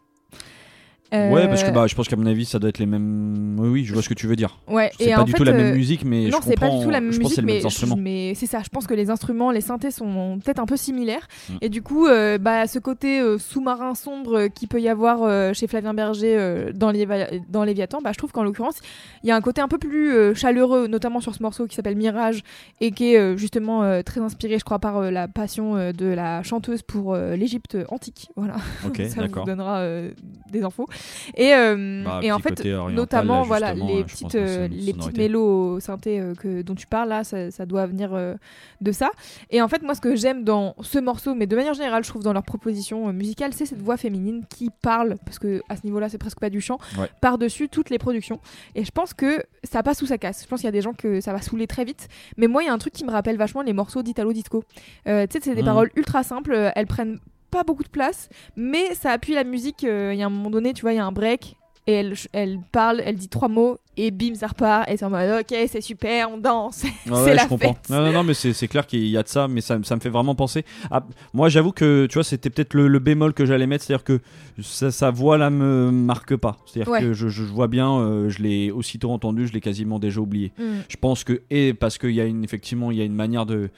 [1.14, 3.56] Ouais, parce que bah, je pense qu'à mon avis, ça doit être les mêmes.
[3.60, 4.58] Oui, oui, je vois ce que tu veux dire.
[4.68, 6.60] ouais C'est pas en du fait, tout la euh, même musique, mais non, je c'est
[6.60, 7.96] pas du tout la même je pense que musique, c'est les mais, mêmes instruments.
[7.98, 8.62] mais c'est ça.
[8.64, 11.28] Je pense que les instruments, les synthés sont peut-être un peu similaires.
[11.50, 11.54] Mm.
[11.62, 15.24] Et du coup, euh, bah, ce côté euh, sous-marin sombre euh, qui peut y avoir
[15.24, 17.08] euh, chez Flavien Berger euh, dans, les
[17.50, 18.80] dans Léviathan, bah, je trouve qu'en l'occurrence,
[19.24, 21.76] il y a un côté un peu plus euh, chaleureux, notamment sur ce morceau qui
[21.76, 22.44] s'appelle Mirage
[22.82, 25.92] et qui est euh, justement euh, très inspiré, je crois, par euh, la passion euh,
[25.92, 28.30] de la chanteuse pour euh, l'Égypte antique.
[28.36, 28.56] Voilà,
[29.10, 30.12] ça vous donnera euh,
[30.52, 30.88] des infos.
[31.36, 34.68] Et, euh, Bah, et en fait, notamment, là, voilà, les ouais, je pense petites, euh,
[34.70, 38.36] les petites mélos synthé euh, que, dont tu parles, là, ça, ça doit venir euh,
[38.82, 39.10] de ça.
[39.50, 42.10] Et en fait, moi, ce que j'aime dans ce morceau, mais de manière générale, je
[42.10, 45.76] trouve dans leur proposition euh, musicale, c'est cette voix féminine qui parle, parce que à
[45.76, 47.10] ce niveau-là, c'est presque pas du chant, Ouais.
[47.22, 48.40] par-dessus toutes les productions.
[48.76, 50.44] Et je pense que ça passe ou ça casse.
[50.44, 52.08] Je pense qu'il y a des gens que ça va saouler très vite.
[52.38, 54.64] Mais moi, il y a un truc qui me rappelle vachement les morceaux d'Italo Disco.
[55.08, 55.66] Euh, tu sais, c'est des Mhm.
[55.68, 57.20] paroles ultra simples, euh, elles prennent
[57.54, 59.84] pas beaucoup de place, mais ça appuie la musique.
[59.84, 61.56] euh, Il y a un moment donné, tu vois, il y a un break.
[61.86, 64.90] Et elle, elle parle, elle dit trois mots, et bim, ça repart.
[64.90, 66.84] Et c'est en mode, ok, c'est super, on danse.
[66.84, 67.74] Ouais, c'est ouais, la je comprends.
[67.74, 67.90] fête.
[67.90, 69.96] Non, non, non, mais c'est c'est clair qu'il y a de ça, mais ça, ça
[69.98, 70.64] me fait vraiment penser.
[70.90, 74.06] à- moi, j'avoue que tu vois, c'était peut-être le, le bémol que j'allais mettre, c'est-à-dire
[74.06, 74.22] que
[74.62, 76.56] sa, sa voix là me marque pas.
[76.68, 77.02] C'est-à-dire Ouais.
[77.02, 80.54] que je, je vois bien, euh, je l'ai aussitôt entendu, je l'ai quasiment déjà oublié.
[80.58, 80.64] Mm.
[80.88, 83.46] Je pense que et parce qu'il y a une effectivement il y a une manière
[83.46, 83.70] de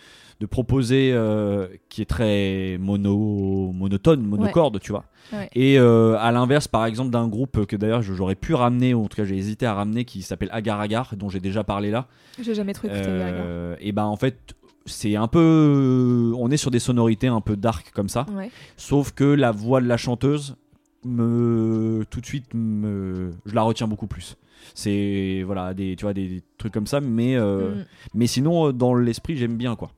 [0.42, 5.50] de proposer euh, qui est très mono monotone monocorde tu vois Ouais.
[5.56, 9.08] et euh, à l'inverse par exemple d'un groupe que d'ailleurs j'aurais pu ramener ou en
[9.08, 12.08] tout cas j'ai hésité à ramener qui s'appelle Agar Agar dont j'ai déjà parlé là
[12.40, 13.02] J'ai jamais trop écouté.
[13.08, 14.54] Euh, et ben en fait
[14.86, 18.52] c'est un peu on est sur des sonorités un peu dark comme ça Ouais.
[18.78, 20.58] sauf que la voix de la chanteuse
[21.04, 24.36] me tout de suite me je la retiens beaucoup plus
[24.74, 27.86] c'est voilà des tu vois des, des trucs comme ça mais euh, Mm.
[28.16, 29.92] mais sinon dans l'esprit j'aime bien quoi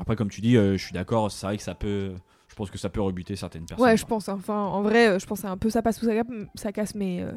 [0.00, 2.14] après comme tu dis euh, je suis d'accord c'est vrai que ça peut
[2.48, 4.10] je pense que ça peut rebuter certaines personnes Ouais, je quoi.
[4.10, 4.28] pense.
[4.28, 6.12] Enfin, en vrai, euh, je pense que un peu ça passe ou ça,
[6.54, 7.32] ça casse, mais, euh,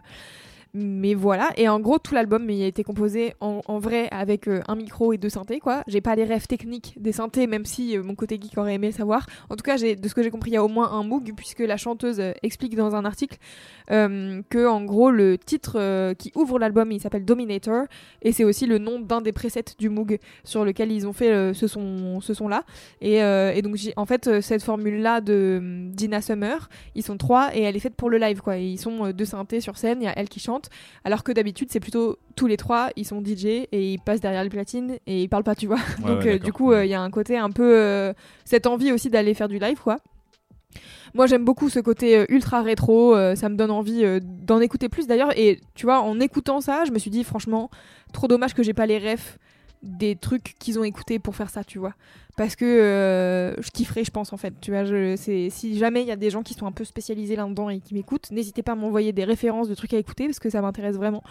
[0.74, 1.49] mais voilà.
[1.57, 5.13] Et en gros, tout l'album il a été composé en, vrai avec euh, un micro
[5.13, 5.84] et deux synthés, quoi.
[5.88, 8.91] J'ai pas les rêves techniques des synthés, même si euh, mon côté geek aurait aimé
[8.91, 9.26] savoir.
[9.49, 11.34] En tout cas, de ce que j'ai compris, il y a au moins un Moog,
[11.36, 13.38] puisque la chanteuse euh, explique dans un article
[13.89, 17.86] que, en gros, le titre qui ouvre l'album, il s'appelle Dominator,
[18.22, 21.53] et c'est aussi le nom d'un des presets du Moog sur lequel ils ont fait
[21.53, 22.63] ce son, ce son-là.
[22.99, 27.61] Et, et donc, en fait, cette formule-là de euh, Dina Summer, ils sont trois et
[27.61, 28.57] elle est faite pour le live, quoi.
[28.57, 30.57] Ils sont deux synthés sur scène, il y a elle qui chante,
[31.03, 34.43] alors que d'habitude, c'est plutôt tous les trois, ils sont DJ et ils passent derrière
[34.43, 35.78] les platines et ils parlent pas, tu vois.
[36.03, 37.76] Ouais, donc, ouais, euh, du coup, euh, il y a un côté un peu.
[37.78, 38.14] euh,
[38.45, 39.97] cette envie aussi d'aller faire du live, quoi.
[41.14, 43.16] Moi, j'aime beaucoup ce côté ultra rétro.
[43.16, 45.32] euh, ça me donne envie euh, d'en écouter plus d'ailleurs.
[45.38, 47.70] Et tu vois, en écoutant ça, je me suis dit, franchement,
[48.14, 49.38] trop dommage que j'ai pas les refs
[49.84, 51.93] des trucs qu'ils ont écoutés pour faire ça, tu vois.
[52.38, 54.53] Parce que euh, je kifferais, je pense, en fait.
[54.61, 56.83] Tu vois, je, c'est, si jamais il y a des gens qui sont un peu
[56.85, 60.25] spécialisés là-dedans et qui m'écoutent, n'hésitez pas à m'envoyer des références de trucs à écouter
[60.27, 61.23] parce que ça m'intéresse vraiment.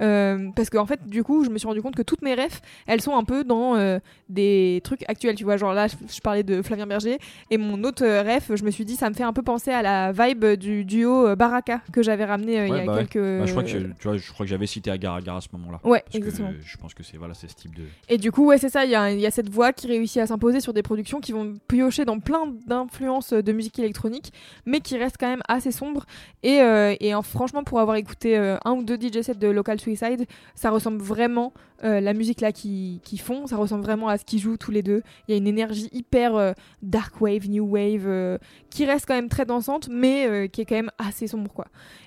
[0.00, 2.60] Euh, parce qu'en fait, du coup, je me suis rendu compte que toutes mes refs,
[2.86, 3.98] elles sont un peu dans euh,
[4.28, 5.56] des trucs actuels, tu vois.
[5.56, 7.18] Genre là, je, je parlais de Flavien Berger
[7.50, 9.82] et mon autre ref, je me suis dit, ça me fait un peu penser à
[9.82, 12.98] la vibe du duo Baraka que j'avais ramené il y Ouais, a bah ouais.
[13.06, 13.40] quelques.
[13.40, 15.48] Bah, je crois que tu vois je crois que j'avais cité Agar Agar à ce
[15.52, 16.52] moment là Ouais, Parce exactement.
[16.64, 18.84] je pense que c'est voilà c'est ce type de Et du coup, ouais, c'est ça,
[18.84, 21.54] il y, y a cette voix qui réussit à s'imposer sur des productions qui vont
[21.68, 24.32] piocher dans plein d'influences de musique électronique,
[24.66, 26.04] mais qui restent quand même assez sombres.
[26.42, 30.26] Et, euh, franchement, pour avoir écouté euh, un ou deux DJ sets de Local Suicide,
[30.54, 31.52] ça ressemble vraiment,
[31.84, 34.70] euh, la musique là qu'ils qui font, ça ressemble vraiment à ce qu'ils jouent tous
[34.70, 35.02] les deux.
[35.26, 38.38] Il y a une énergie hyper euh, dark wave, new wave,
[38.70, 41.66] qui reste quand même très dansante, mais qui est quand même assez sombre, quoi.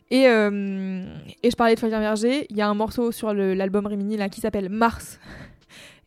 [0.09, 4.29] Et, je parlais de Flavien Berger, il y a un morceau sur l'album Rimini là
[4.29, 5.19] qui s'appelle Mars.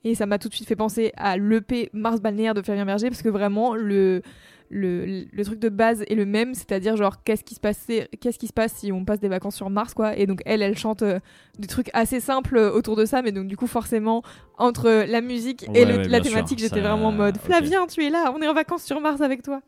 [0.05, 3.09] Et ça m'a tout de suite fait penser à l'EP Mars Balnéaire de Flavien Berger,
[3.09, 4.23] parce que vraiment, le,
[4.71, 8.39] le, le truc de base est le même, c'est-à-dire genre qu'est-ce qui se passait, qu'est-ce
[8.39, 10.17] qui se passe si on passe des vacances sur Mars, quoi.
[10.17, 11.19] Et donc elle, elle chante euh,
[11.59, 14.23] des trucs assez simples euh, autour de ça, mais donc du coup forcément
[14.59, 17.39] entre la musique et Ouais, le- ouais, la thématique, j'étais ça- vraiment en mode.
[17.39, 19.61] Flavien, tu es là, on est en vacances sur Mars avec toi.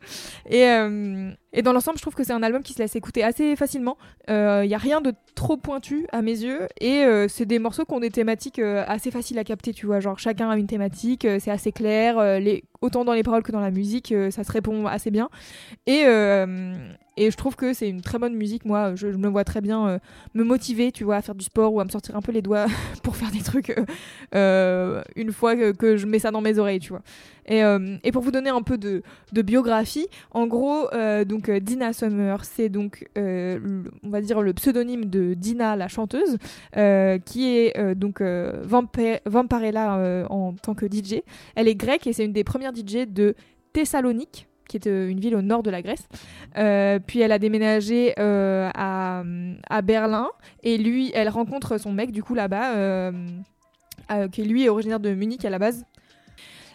[0.48, 3.24] Et, euh, et dans l'ensemble, je trouve que c'est un album qui se laisse écouter
[3.24, 3.96] assez facilement.
[4.28, 7.84] Il y a rien de trop pointu à mes yeux et euh, c'est des morceaux
[7.86, 9.98] qui ont des thématiques euh, assez faciles à capter, tu vois.
[9.98, 13.42] Genre chacun a une thématique, euh, c'est assez clair, euh, les, autant dans les paroles
[13.42, 15.28] que dans la musique, euh, ça se répond assez bien.
[15.86, 16.74] Et, euh,
[17.16, 18.64] et je trouve que c'est une très bonne musique.
[18.64, 19.98] Moi, je, me vois très bien euh,
[20.34, 22.42] me motiver, tu vois, à faire du sport ou à me sortir un peu les
[22.42, 22.66] doigts
[23.02, 23.74] pour faire des trucs
[24.34, 27.02] euh, une fois que, je mets ça dans mes oreilles, tu vois.
[27.46, 27.60] Et,
[28.04, 30.88] et pour vous donner un peu de, de biographie, en gros,
[31.26, 36.38] donc Dina Summer, c'est donc, on va dire, le pseudonyme de Dina, la chanteuse,
[36.72, 41.22] qui est donc Vampa- Vamparella en tant que DJ.
[41.56, 43.34] Elle est grecque et c'est une des premières DJ de
[43.72, 46.08] Thessalonique qui est euh, une ville au nord de la Grèce.
[46.58, 49.22] Euh, puis elle a déménagé euh, à,
[49.68, 50.28] à Berlin
[50.62, 53.12] et lui, elle rencontre son mec du coup là-bas,
[54.30, 55.84] qui lui est originaire de Munich à la base.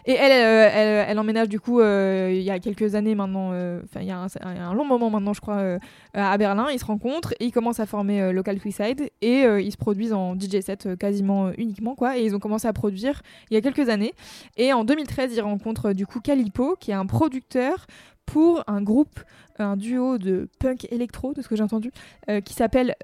[0.08, 3.50] Et elle, euh, elle, elle emménage du coup euh, il y a quelques années maintenant,
[3.52, 5.78] euh, enfin il y a un, long moment maintenant je crois, euh,
[6.14, 6.68] à Berlin.
[6.72, 9.76] Ils se rencontrent et ils commencent à former euh, Local Suicide et euh, ils se
[9.76, 12.16] produisent en DJ set euh, quasiment euh, uniquement quoi.
[12.16, 14.14] Et ils ont commencé à produire il y a quelques années.
[14.56, 17.86] Et en 2013 ils rencontrent euh, du coup Calipo qui est un producteur
[18.24, 19.20] pour un groupe
[19.58, 21.90] un duo de punk électro, de ce que j'ai entendu,
[22.28, 22.94] euh, qui s'appelle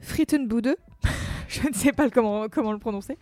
[0.00, 0.76] Frittenbude.
[1.48, 3.18] je ne sais pas comment, comment le prononcer.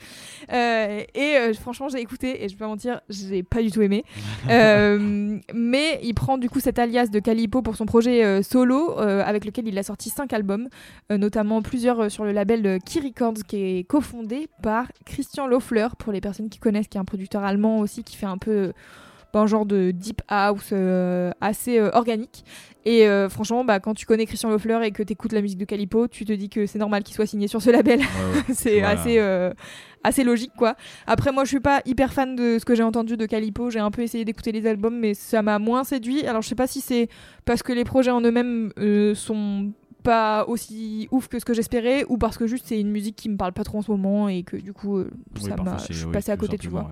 [0.53, 3.83] Euh, et euh, franchement, j'ai écouté et je vais pas mentir, j'ai pas du tout
[3.83, 4.05] aimé.
[4.51, 9.45] Euh, mais il prend du coup cet alias de Calipo pour son projet solo, avec
[9.45, 10.69] lequel il a sorti cinq albums,
[11.11, 16.21] notamment plusieurs sur le label Key Records, qui est cofondé par Christian Loeffler, pour les
[16.21, 18.73] personnes qui connaissent, qui est un producteur allemand aussi, qui fait un peu
[19.35, 22.45] un genre de deep house euh, assez euh, organique.
[22.85, 25.59] Et euh, franchement, bah, quand tu connais Christian Loeffler et que tu écoutes la musique
[25.59, 28.01] de Calipo, tu te dis que c'est normal qu'il soit signé sur ce label.
[28.01, 28.05] Ouais,
[28.55, 29.01] c'est Voilà.
[29.01, 29.53] assez, euh,
[30.03, 30.75] assez logique, quoi.
[31.07, 33.71] Après, moi, je suis pas hyper fan de ce que j'ai entendu de Calipo.
[33.71, 36.27] J'ai un peu essayé d'écouter les albums, mais ça m'a moins séduit.
[36.27, 37.09] Alors, je sais pas si c'est
[37.45, 38.73] parce que les projets en eux-mêmes
[39.15, 39.71] sont
[40.03, 43.29] pas aussi ouf que ce que j'espérais ou parce que juste c'est une musique qui
[43.29, 45.05] me parle pas trop en ce moment et que du coup Oui,
[45.39, 46.89] ça m'a je suis oui, passée à côté tu vois ouais.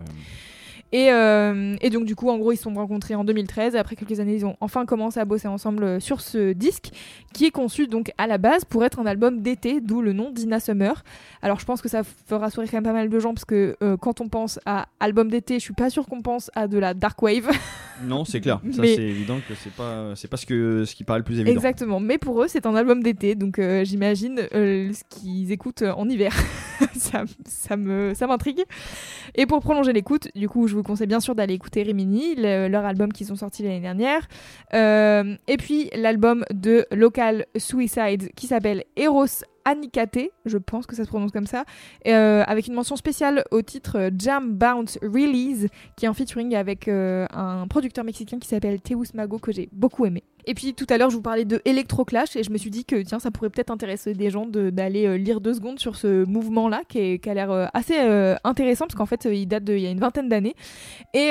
[0.92, 3.74] Et, euh, et donc du coup, en gros, ils se sont rencontrés en 2013.
[3.74, 6.90] Et après quelques années, ils ont enfin commencé à bosser ensemble euh, sur ce disque,
[7.32, 10.30] qui est conçu donc à la base pour être un album d'été, d'où le nom
[10.30, 11.04] d'Ina Summer.
[11.42, 13.76] Alors je pense que ça fera sourire quand même pas mal de gens parce que
[13.82, 16.78] euh, quand on pense à album d'été, je suis pas sûre qu'on pense à de
[16.78, 17.50] la dark wave.
[18.02, 18.60] Non, c'est clair.
[18.72, 21.22] Ça, Mais- c'est évident que c'est pas, c'est pas ce, que, ce qui paraît le
[21.24, 21.54] plus évident.
[21.54, 22.00] Exactement.
[22.00, 26.32] Mais pour eux, c'est un album d'été, donc euh, j'imagine ce qu'ils écoutent en hiver.
[26.96, 28.62] ça, ça me, ça m'intrigue.
[29.34, 32.68] Et pour prolonger l'écoute, du coup, je vous conseille bien sûr d'aller écouter Rimini, le-
[32.68, 34.26] leur album qu'ils ont sorti l'année dernière.
[34.74, 39.26] Euh, et puis l'album de Local Suicide qui s'appelle Eros
[39.64, 41.64] Anikate, je pense que ça se prononce comme ça,
[42.08, 46.88] euh, avec une mention spéciale au titre Jam Bounce Release, qui est en featuring avec
[46.88, 50.24] euh, un producteur mexicain qui s'appelle Teus Mago, que j'ai beaucoup aimé.
[50.46, 52.84] Et puis tout à l'heure, je vous parlais de Electroclash et je me suis dit
[52.84, 56.24] que tiens, ça pourrait peut-être intéresser des gens d'aller euh, lire deux secondes sur ce
[56.24, 59.86] mouvement-là qui, a l'air euh, assez euh, intéressant parce qu'en fait, il date d'il y
[59.86, 60.54] a une vingtaine d'années.
[61.14, 61.30] Et,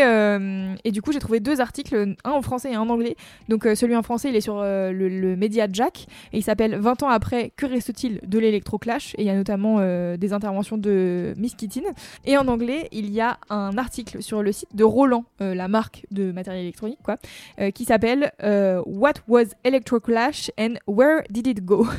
[0.83, 3.15] et du coup, j'ai trouvé deux articles, un en français et un en anglais.
[3.47, 7.03] Donc celui en français, il est sur le, le média Jack et il s'appelle 20
[7.03, 9.79] ans après, que reste-t-il de l'électroclash Et il y a notamment
[10.17, 11.81] des interventions de Miss Kittin.
[12.25, 16.05] Et en anglais, il y a un article sur le site de Roland, la marque
[16.11, 17.17] de matériel électronique, quoi,
[17.73, 18.31] qui s'appelle
[18.99, 21.87] What was Electroclash and Where did it go?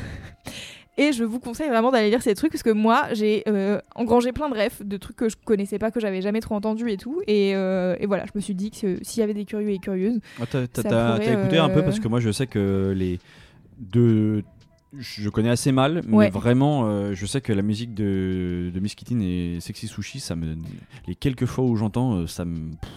[0.97, 4.33] Et je vous conseille vraiment d'aller lire ces trucs parce que moi j'ai euh, engrangé
[4.33, 6.97] plein de refs de trucs que je connaissais pas, que j'avais jamais trop entendu et
[6.97, 7.21] tout.
[7.27, 9.79] Et, euh, et voilà, je me suis dit que s'il y avait des curieux et
[9.79, 12.19] curieuses, Ah, t'as, t'as- Ça t'as- pourrait, t'as écouté un peu euh, parce que moi
[12.19, 13.19] je sais que les
[13.79, 14.43] deux
[14.97, 16.29] je connais assez mal mais Ouais.
[16.29, 20.35] vraiment euh, je sais que la musique de, de Miss Kittin et Sexy Sushi ça
[20.35, 20.55] me
[21.07, 22.89] les quelques fois où j'entends euh, ça me pff,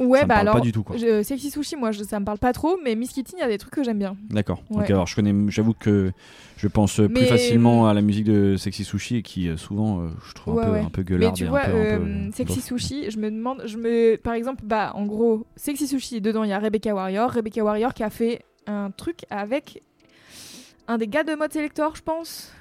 [0.00, 0.96] ouais, ça me bah parle alors, pas du tout quoi.
[0.96, 3.42] je- Sexy Sushi, moi je- ça me parle pas trop, mais Miss Kitty, il y
[3.42, 4.16] a des trucs que j'aime bien.
[4.30, 4.62] D'accord.
[4.70, 4.90] Ouais.
[4.90, 6.12] Alors je connais j'avoue que
[6.56, 10.00] je pense euh, plus Mais- facilement à la musique de Sexy Sushi qui euh, souvent
[10.00, 10.80] euh, je trouve Ouais, un peu ouais.
[10.80, 12.60] un peu Mais gueularde tu et un vois, peu- un peu, euh, euh, Sexy.
[12.60, 16.50] Sushi, je me demande, je me, par exemple, bah, en gros, Sexy Sushi, dedans il
[16.50, 19.82] y a Rebecca Warrior, Rebecca Warrior qui a fait un truc avec
[20.88, 22.52] un des gars de Mode Selector, je pense,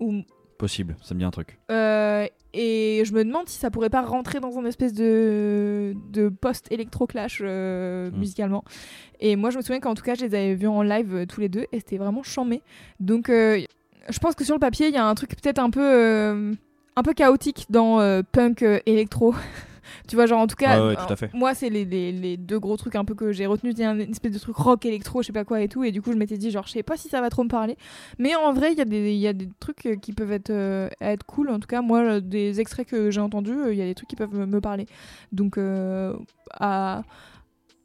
[0.00, 0.22] ou
[0.58, 1.58] possible, ça me dit un truc.
[1.70, 6.28] euh, et je me demande si ça pourrait pas rentrer dans un espèce de, de
[6.28, 8.18] post-électro-clash euh, Mm.
[8.18, 8.64] musicalement.
[9.20, 11.26] Et moi, je me souviens qu'en tout cas, je les avais vus en live euh,
[11.26, 12.62] tous les deux et c'était vraiment chambé.
[13.00, 13.60] Donc, euh,
[14.08, 16.52] je pense que sur le papier, il y a un truc peut-être un peu,
[16.96, 19.34] un peu chaotique dans punk électro.
[20.08, 22.58] tu vois, genre en tout cas, ouais, tout alors, moi, c'est les, les- les deux
[22.58, 23.44] gros trucs un peu que j'ai.
[23.64, 25.84] Il y a une espèce de truc rock électro, je sais pas quoi et tout.
[25.84, 27.48] Et du coup, je m'étais dit, genre, je sais pas si ça va trop me
[27.48, 27.76] parler.
[28.18, 30.32] Mais en vrai, il y, a des- il y a des trucs euh, qui peuvent
[30.32, 31.50] être, euh, être cool.
[31.50, 34.08] En tout cas, moi, euh, des extraits que j'ai entendus, il y a des trucs
[34.08, 34.86] qui peuvent me, me parler.
[35.32, 36.14] Donc, euh,
[36.52, 37.02] à,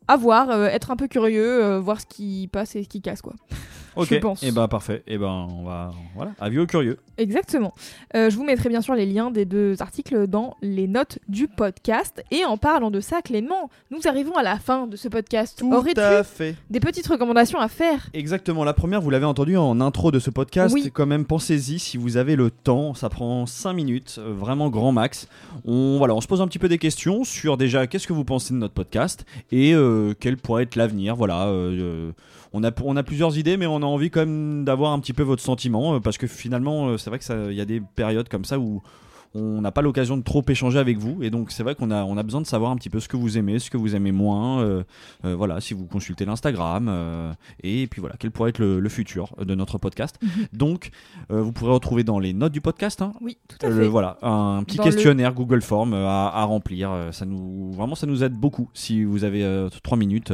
[0.08, 3.22] à voir, euh, être un peu curieux, voir ce qui passe et ce qui casse,
[3.22, 3.34] quoi.
[3.98, 4.08] Ok.
[4.10, 4.44] Je pense.
[4.44, 5.04] Et ben parfait.
[5.08, 6.98] Et ben on va voilà avis aux curieux.
[7.18, 7.74] Exactement.
[8.16, 11.48] Euh, je vous mettrai bien sûr les liens des deux articles dans les notes du
[11.48, 12.24] podcast.
[12.32, 15.64] Et en parlant de ça, Clément, nous arrivons à la fin de ce podcast.
[15.64, 16.56] Aurais-tu fait.
[16.70, 18.10] des petites recommandations à faire?
[18.14, 20.74] Exactement, la première, vous l'avez entendu en intro de ce podcast.
[20.74, 20.92] Oui.
[20.94, 22.94] Quand même, pensez-y si vous avez le temps.
[22.94, 25.28] Ça prend 5 minutes, vraiment grand max.
[25.66, 28.24] On, voilà, on se pose un petit peu des questions sur déjà qu'est-ce que vous
[28.24, 31.16] pensez de notre podcast et euh, quel pourrait être l'avenir?
[31.16, 32.12] Voilà, euh, euh,
[32.54, 35.14] on, a, on a plusieurs idées, mais on a envie quand même d'avoir un petit
[35.14, 38.30] peu votre sentiment euh, parce que finalement, euh, c'est vrai qu'il y a des périodes
[38.30, 38.82] comme ça où
[39.36, 42.04] on n'a pas l'occasion de trop échanger avec vous et donc c'est vrai qu'on a,
[42.06, 43.94] on a besoin de savoir un petit peu ce que vous aimez, ce que vous
[43.94, 44.84] aimez moins, euh,
[45.26, 48.90] euh, voilà, si vous consultez l'Instagram euh, et puis voilà, quel pourrait être le, le
[48.90, 50.18] futur de notre podcast.
[50.54, 50.92] donc
[51.30, 53.76] euh, vous pourrez retrouver dans les notes du podcast, hein, Oui, tout à fait.
[53.76, 56.90] le- voilà, un petit Dans le- questionnaire Google Form à, à remplir.
[57.12, 58.70] Ça nous, vraiment, ça nous aide beaucoup.
[58.74, 60.32] Si vous avez 3 minutes,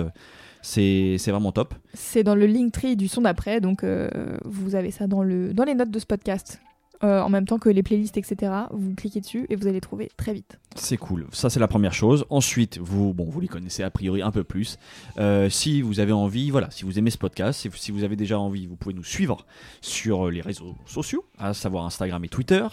[0.64, 1.76] c'est vraiment top.
[1.94, 4.10] C'est dans le Linktree du son d'après, donc euh,
[4.46, 6.60] vous avez ça dans, le, dans les notes de ce podcast.
[7.04, 8.50] euh, en même temps que les playlists, etc.
[8.72, 10.58] Vous cliquez dessus et vous allez trouver très vite.
[10.76, 11.28] C'est cool.
[11.34, 12.24] Ça, c'est la première chose.
[12.30, 14.78] Ensuite, vous, bon, vous les connaissez a priori un peu plus.
[15.18, 18.16] Euh, si vous avez envie, voilà, si vous aimez ce podcast, si, si vous avez
[18.16, 19.46] déjà envie, vous pouvez nous suivre
[19.82, 22.66] sur les réseaux sociaux, à savoir Instagram et Twitter.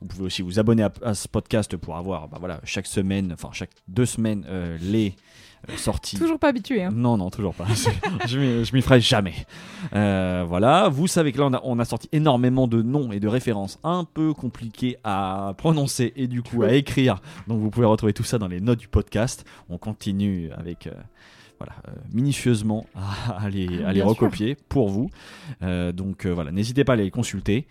[0.00, 3.30] Vous pouvez aussi vous abonner à, à ce podcast pour avoir, bah, voilà, chaque semaine,
[3.34, 5.14] enfin chaque deux semaines, euh, les
[5.68, 5.76] euh.
[6.18, 6.82] Toujours pas habitué.
[6.82, 6.90] Hein.
[6.94, 7.66] Non, non, toujours pas.
[8.26, 8.38] Je
[8.74, 9.34] m'y- ferai jamais.
[9.94, 13.20] Euh, voilà, vous savez que là, on a, on a sorti énormément de noms et
[13.20, 17.16] de références un peu compliqués à prononcer et du coup à écrire.
[17.48, 19.44] Donc vous pouvez retrouver tout ça dans les notes du podcast.
[19.68, 20.86] On continue avec...
[20.86, 20.92] euh,
[21.58, 24.08] voilà, euh, minutieusement à, à les, à les sûr.
[24.10, 25.08] recopier pour vous.
[25.62, 27.66] Donc voilà, n'hésitez pas à les consulter.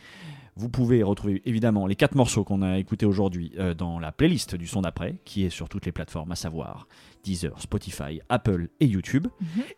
[0.57, 4.55] Vous pouvez retrouver évidemment les quatre morceaux qu'on a écoutés aujourd'hui euh, dans la playlist
[4.55, 6.87] du son d'après, qui est sur toutes les plateformes, à savoir
[7.25, 9.27] Deezer, Spotify, Apple et YouTube.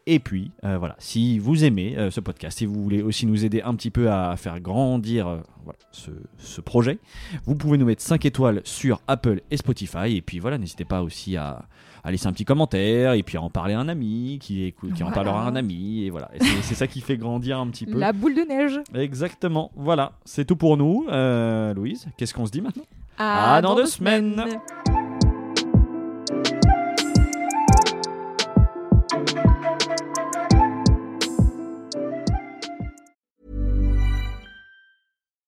[0.05, 3.43] Et puis, euh, voilà, si vous aimez euh, ce podcast, si vous voulez aussi nous
[3.43, 6.99] aider un petit peu à faire grandir voilà, ce, ce projet,
[7.45, 10.15] vous pouvez nous mettre 5 étoiles sur Apple et Spotify.
[10.15, 11.65] Et puis voilà, n'hésitez pas aussi à,
[12.07, 14.93] à laisser un petit commentaire et puis à en parler à un ami qui, écoute,
[14.93, 16.05] qui en parlera à un ami.
[16.05, 16.31] Et voilà,
[16.61, 17.99] c'est ça qui fait grandir un petit peu.
[17.99, 18.79] La boule de neige.
[18.95, 21.05] Exactement, voilà, c'est tout pour nous.
[21.09, 22.85] Euh, Louise, qu'est-ce qu'on se dit maintenant?
[23.17, 24.41] À dans deux semaines.